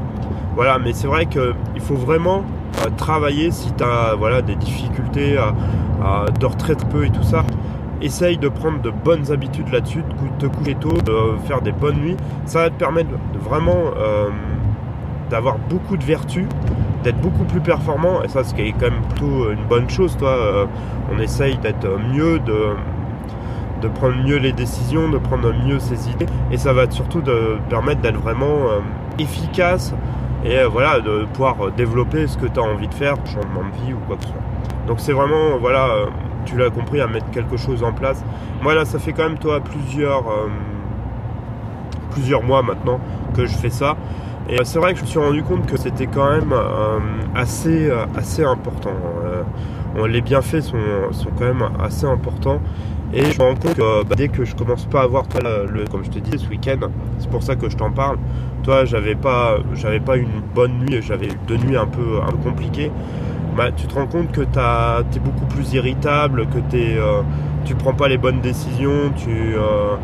Voilà, 0.56 0.80
mais 0.80 0.94
c'est 0.94 1.08
vrai 1.08 1.26
qu'il 1.26 1.82
faut 1.82 1.96
vraiment 1.96 2.44
travailler 2.98 3.52
si 3.52 3.72
tu 3.74 3.84
as 3.84 4.16
voilà, 4.16 4.42
des 4.42 4.56
difficultés 4.56 5.38
à, 5.38 6.26
dormir 6.40 6.58
très 6.58 6.76
peu 6.76 7.06
et 7.06 7.10
tout 7.10 7.24
ça. 7.24 7.44
Essaye 8.02 8.38
de 8.38 8.48
prendre 8.48 8.82
de 8.82 8.90
bonnes 8.90 9.32
habitudes 9.32 9.72
là-dessus, 9.72 10.04
de 10.04 10.48
te 10.48 10.56
coucher 10.56 10.76
tôt, 10.76 10.94
de 11.06 11.38
faire 11.46 11.62
des 11.62 11.72
bonnes 11.72 11.98
nuits. 11.98 12.18
Ça 12.46 12.64
va 12.64 12.70
te 12.70 12.76
permettre 12.76 13.10
de 13.10 13.40
vraiment 13.40 13.92
euh, 13.98 14.30
d'avoir 15.30 15.58
beaucoup 15.70 15.98
de 15.98 16.04
vertus, 16.04 16.46
d'être 17.04 17.20
beaucoup 17.20 17.44
plus 17.44 17.60
performant. 17.60 18.24
Et 18.24 18.28
ça, 18.30 18.44
ce 18.44 18.54
qui 18.54 18.62
est 18.62 18.72
quand 18.72 18.90
même 18.90 19.02
plutôt 19.10 19.52
une 19.52 19.66
bonne 19.68 19.90
chose, 19.90 20.16
toi. 20.18 20.30
Euh, 20.30 20.66
on 21.14 21.20
essaye 21.20 21.58
d'être 21.58 21.88
mieux, 22.14 22.40
de, 22.40 22.68
de 23.82 23.88
prendre 23.88 24.16
mieux 24.16 24.38
les 24.38 24.54
décisions, 24.54 25.10
de 25.10 25.18
prendre 25.18 25.52
mieux 25.66 25.80
ses 25.80 26.10
idées. 26.10 26.28
Et 26.52 26.58
ça 26.58 26.72
va 26.74 26.90
surtout 26.90 27.22
te 27.22 27.58
permettre 27.70 28.02
d'être 28.02 28.20
vraiment 28.20 28.68
euh, 28.70 28.80
efficace 29.18 29.94
et 30.46 30.60
euh, 30.60 30.68
voilà, 30.68 31.00
de 31.02 31.26
pouvoir 31.34 31.56
euh, 31.62 31.72
développer 31.76 32.28
ce 32.28 32.38
que 32.38 32.46
tu 32.46 32.60
as 32.60 32.64
envie 32.64 32.88
de 32.88 32.94
faire, 32.94 33.16
changement 33.26 33.62
de 33.62 33.86
vie 33.86 33.94
ou 33.94 34.00
quoi 34.08 34.16
que 34.16 34.24
ce 34.24 34.30
soit. 34.30 34.38
Donc 34.88 35.00
c'est 35.00 35.14
vraiment, 35.14 35.58
voilà, 35.60 35.88
euh, 35.90 36.06
tu 36.46 36.58
l'as 36.58 36.70
compris, 36.70 37.02
à 37.02 37.08
mettre 37.08 37.30
quelque 37.32 37.58
chose 37.58 37.84
en 37.84 37.94
place. 37.94 38.24
Moi 38.62 38.74
là, 38.74 38.86
ça 38.86 39.00
fait 39.00 39.14
quand 39.14 39.24
même, 39.24 39.38
toi, 39.38 39.60
plusieurs, 39.60 40.24
plusieurs 42.12 42.44
mois 42.44 42.62
maintenant 42.62 43.00
que 43.36 43.46
je 43.46 43.56
fais 43.56 43.70
ça. 43.70 43.98
Et 44.50 44.58
c'est 44.64 44.80
vrai 44.80 44.94
que 44.94 45.00
je 45.00 45.04
me 45.04 45.08
suis 45.08 45.20
rendu 45.20 45.44
compte 45.44 45.66
que 45.68 45.78
c'était 45.78 46.08
quand 46.08 46.30
même 46.30 46.54
assez, 47.36 47.92
assez 48.16 48.44
important. 48.44 48.94
les 50.08 50.22
bienfaits 50.22 50.62
sont, 50.62 50.78
sont 51.12 51.30
quand 51.38 51.46
même 51.46 51.64
assez 51.80 52.06
importants. 52.06 52.60
Et 53.12 53.32
je 53.32 53.40
me 53.40 53.44
rends 53.44 53.56
compte 53.56 53.74
que 53.74 54.04
bah, 54.04 54.16
dès 54.16 54.28
que 54.28 54.46
je 54.46 54.56
commence 54.56 54.86
pas 54.86 55.02
à 55.02 55.04
avoir, 55.04 55.26
le, 55.44 55.86
comme 55.88 56.04
je 56.04 56.12
te 56.12 56.20
dis, 56.20 56.38
ce 56.38 56.48
week-end, 56.48 56.78
c'est 57.18 57.30
pour 57.30 57.42
ça 57.42 57.56
que 57.56 57.68
je 57.70 57.76
t'en 57.76 57.92
parle. 57.92 58.18
Toi, 58.64 58.86
j'avais 58.86 59.16
pas, 59.16 59.58
j'avais 59.74 60.00
pas 60.00 60.18
une 60.18 60.42
bonne 60.54 60.80
nuit, 60.80 61.02
j'avais 61.02 61.28
eu 61.28 61.38
deux 61.48 61.58
nuits 61.58 61.78
un 61.78 61.88
peu, 61.88 62.20
un 62.22 62.32
peu 62.32 62.38
compliquées. 62.50 62.92
Bah, 63.56 63.72
tu 63.76 63.88
te 63.88 63.94
rends 63.94 64.08
compte 64.08 64.32
que 64.32 64.42
tu 64.42 65.18
es 65.18 65.20
beaucoup 65.20 65.46
plus 65.46 65.74
irritable, 65.74 66.48
que 66.48 66.60
t'es, 66.60 66.96
euh, 66.98 67.22
tu 67.66 67.76
prends 67.76 67.94
pas 67.94 68.08
les 68.08 68.18
bonnes 68.18 68.42
décisions, 68.42 69.12
tu, 69.16 69.56
euh, 69.56 69.96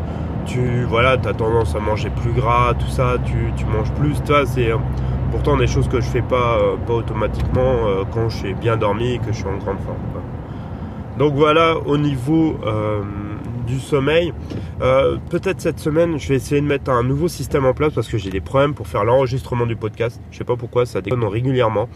tu 0.44 0.84
voilà, 0.84 1.12
as 1.12 1.34
tendance 1.34 1.74
à 1.74 1.80
manger 1.80 2.10
plus 2.10 2.32
gras, 2.32 2.74
tout 2.78 2.88
ça, 2.88 3.16
tu, 3.24 3.52
tu 3.56 3.64
manges 3.64 3.92
plus. 3.92 4.22
Toi, 4.22 4.44
c'est 4.44 4.70
pourtant 5.30 5.56
des 5.56 5.66
choses 5.66 5.88
que 5.88 6.00
je 6.00 6.06
fais 6.06 6.22
pas, 6.22 6.58
euh, 6.58 6.76
pas 6.86 6.94
automatiquement 6.94 7.76
quand 8.12 8.28
je 8.28 8.36
suis 8.36 8.54
bien 8.54 8.76
dormi 8.76 9.14
et 9.14 9.18
que 9.18 9.28
je 9.28 9.36
suis 9.38 9.46
en 9.48 9.56
grande 9.56 9.80
forme. 9.80 9.96
Donc 11.18 11.32
voilà, 11.34 11.76
au 11.86 11.96
niveau 11.96 12.58
euh, 12.66 13.00
du 13.66 13.80
sommeil, 13.80 14.32
euh, 14.80 15.16
peut-être 15.30 15.60
cette 15.60 15.78
semaine, 15.78 16.18
je 16.18 16.28
vais 16.28 16.36
essayer 16.36 16.60
de 16.60 16.66
mettre 16.66 16.90
un 16.90 17.02
nouveau 17.02 17.28
système 17.28 17.66
en 17.66 17.74
place 17.74 17.92
parce 17.92 18.08
que 18.08 18.18
j'ai 18.18 18.30
des 18.30 18.40
problèmes 18.40 18.74
pour 18.74 18.86
faire 18.86 19.04
l'enregistrement 19.04 19.66
du 19.66 19.76
podcast. 19.76 20.20
Je 20.30 20.38
sais 20.38 20.44
pas 20.44 20.56
pourquoi, 20.56 20.86
ça 20.86 21.00
déconne 21.00 21.24
régulièrement. 21.24 21.88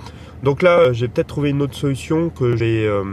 Donc 0.42 0.62
là, 0.62 0.92
j'ai 0.92 1.08
peut-être 1.08 1.28
trouvé 1.28 1.50
une 1.50 1.62
autre 1.62 1.74
solution 1.74 2.30
que 2.30 2.44
euh, 2.44 3.04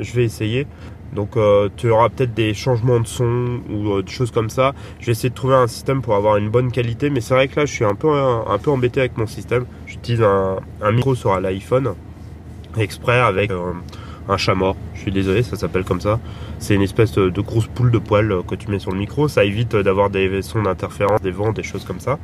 je 0.00 0.12
vais 0.12 0.24
essayer. 0.24 0.66
Donc 1.14 1.38
tu 1.76 1.88
auras 1.88 2.08
peut-être 2.10 2.34
des 2.34 2.52
changements 2.52 3.00
de 3.00 3.06
son 3.06 3.60
ou 3.70 4.02
des 4.02 4.10
choses 4.10 4.30
comme 4.30 4.50
ça. 4.50 4.74
Je 5.00 5.06
vais 5.06 5.12
essayer 5.12 5.30
de 5.30 5.34
trouver 5.34 5.54
un 5.54 5.68
système 5.68 6.02
pour 6.02 6.14
avoir 6.14 6.36
une 6.36 6.50
bonne 6.50 6.70
qualité. 6.70 7.08
Mais 7.08 7.20
c'est 7.20 7.32
vrai 7.32 7.48
que 7.48 7.60
là, 7.60 7.64
je 7.64 7.72
suis 7.72 7.84
un 7.84 7.94
peu, 7.94 8.10
un, 8.10 8.58
peu 8.58 8.70
embêté 8.70 9.00
avec 9.00 9.16
mon 9.16 9.26
système. 9.26 9.64
J'utilise 9.86 10.22
un, 10.22 10.56
un 10.82 10.92
micro 10.92 11.14
sur 11.14 11.40
l'iPhone 11.40 11.94
exprès 12.76 13.18
avec 13.18 13.50
un 14.28 14.36
chat 14.36 14.54
mort. 14.54 14.76
Je 14.94 15.00
suis 15.00 15.12
désolé, 15.12 15.42
ça 15.42 15.56
s'appelle 15.56 15.84
comme 15.84 16.00
ça. 16.00 16.18
C'est 16.58 16.74
une 16.74 16.82
espèce 16.82 17.12
de, 17.12 17.40
grosse 17.40 17.66
poule 17.66 17.90
de 17.90 17.98
poils 17.98 18.32
euh, 18.32 18.42
que 18.42 18.54
tu 18.54 18.70
mets 18.70 18.78
sur 18.78 18.92
le 18.92 18.98
micro. 18.98 19.28
Ça 19.28 19.44
évite 19.44 19.74
euh, 19.74 19.82
d'avoir 19.82 20.10
des 20.10 20.42
sons 20.42 20.62
d'interférence, 20.62 21.20
des 21.20 21.30
vents, 21.30 21.52
des 21.52 21.62
choses 21.62 21.84
comme 21.84 22.00
ça. 22.00 22.18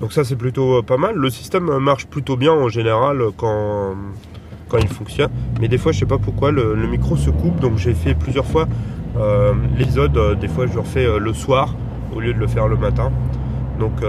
Donc 0.00 0.12
ça 0.12 0.24
c'est 0.24 0.36
plutôt 0.36 0.78
euh, 0.78 0.82
pas 0.82 0.96
mal. 0.96 1.14
Le 1.14 1.30
système 1.30 1.78
marche 1.78 2.06
plutôt 2.06 2.36
bien 2.36 2.52
en 2.52 2.68
général 2.68 3.22
quand, 3.36 3.94
quand 4.68 4.78
il 4.78 4.88
fonctionne. 4.88 5.30
Mais 5.60 5.68
des 5.68 5.78
fois 5.78 5.92
je 5.92 6.00
sais 6.00 6.06
pas 6.06 6.18
pourquoi 6.18 6.50
le, 6.50 6.74
micro 6.86 7.16
se 7.16 7.30
coupe. 7.30 7.60
Donc 7.60 7.76
j'ai 7.76 7.94
fait 7.94 8.14
plusieurs 8.14 8.46
fois 8.46 8.66
l'épisode. 9.76 10.38
des 10.38 10.46
fois 10.46 10.66
je 10.68 10.74
le 10.74 10.80
refais 10.80 11.18
le 11.18 11.34
soir 11.34 11.74
au 12.14 12.20
lieu 12.20 12.32
de 12.32 12.38
le 12.38 12.46
faire 12.46 12.68
le 12.68 12.76
matin. 12.76 13.12
Donc 13.78 14.02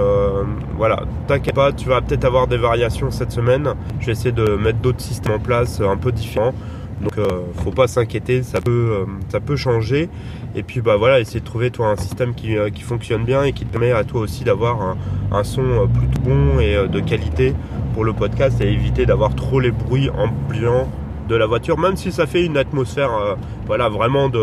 voilà, 0.78 1.04
t'inquiète 1.28 1.56
pas, 1.56 1.74
tu 1.74 1.90
vas 1.90 2.02
peut-être 2.02 2.24
avoir 2.24 2.48
des 2.48 2.58
variations 2.58 3.10
cette 3.10 3.32
semaine. 3.32 3.74
Je 4.00 4.06
vais 4.06 4.12
essayer 4.12 4.32
de 4.32 4.56
mettre 4.56 4.78
d'autres 4.80 5.02
systèmes 5.02 5.34
en 5.34 5.40
place 5.40 5.82
un 5.82 5.98
peu 5.98 6.12
différents. 6.12 6.54
Donc 7.02 7.18
euh, 7.18 7.42
faut 7.64 7.72
pas 7.72 7.88
s'inquiéter, 7.88 8.44
ça 8.44 8.62
peut, 8.62 8.92
euh, 8.92 9.06
ça 9.30 9.40
peut 9.40 9.56
changer. 9.56 10.10
Et 10.56 10.64
puis 10.64 10.82
bah 10.82 10.98
voilà, 10.98 11.20
essayer 11.20 11.40
de 11.40 11.46
trouver 11.46 11.72
toi 11.72 11.88
un 11.88 11.96
système 11.96 12.36
qui, 12.36 12.58
euh, 12.58 12.70
qui 12.70 12.84
fonctionne 12.84 13.24
bien 13.24 13.44
et 13.44 13.54
qui 13.54 13.66
te 13.66 13.72
permet 13.72 13.92
à 13.92 14.04
toi 14.04 14.22
aussi 14.22 14.44
d'avoir 14.44 14.96
un, 15.32 15.44
son 15.44 15.88
plutôt 15.88 16.22
bon 16.22 16.60
et 16.60 16.88
de 16.88 17.00
qualité 17.00 17.56
pour 17.94 18.04
le 18.04 18.14
podcast 18.14 18.62
et 18.62 18.72
éviter 18.72 19.06
d'avoir 19.06 19.34
trop 19.34 19.60
les 19.60 19.72
bruits 19.72 20.10
ambiants 20.10 20.88
de 21.28 21.36
la 21.36 21.48
voiture, 21.48 21.78
même 21.80 21.96
si 21.96 22.12
ça 22.12 22.28
fait 22.28 22.46
une 22.46 22.58
atmosphère 22.58 23.38
voilà 23.66 23.90
vraiment 23.90 24.30
de 24.30 24.42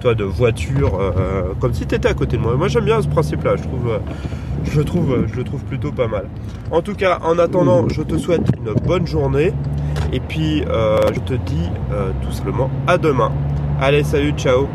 toi 0.00 0.14
de 0.14 0.24
voiture 0.24 0.98
comme 1.60 1.72
si 1.72 1.86
tu 1.86 1.94
étais 1.94 2.08
à 2.08 2.14
côté 2.14 2.36
de 2.36 2.42
moi. 2.42 2.54
Moi 2.56 2.68
j'aime 2.68 2.84
bien 2.84 3.00
ce 3.02 3.08
principe 3.08 3.42
là, 3.44 3.56
je 3.56 3.62
je 4.64 4.78
le 4.78 4.84
trouve 5.44 5.64
plutôt 5.64 5.92
pas 5.92 6.06
mal. 6.06 6.26
En 6.70 6.82
tout 6.82 6.94
cas, 6.94 7.18
en 7.22 7.38
attendant, 7.38 7.88
je 7.88 8.02
te 8.02 8.16
souhaite 8.16 8.46
une 8.58 8.74
bonne 8.86 9.06
journée. 9.06 9.52
Et 10.12 10.20
puis, 10.20 10.64
euh, 10.68 10.98
je 11.14 11.20
te 11.20 11.34
dis 11.34 11.68
euh, 11.92 12.12
tout 12.22 12.32
simplement 12.32 12.70
à 12.86 12.98
demain. 12.98 13.32
Allez, 13.80 14.04
salut, 14.04 14.32
ciao 14.32 14.68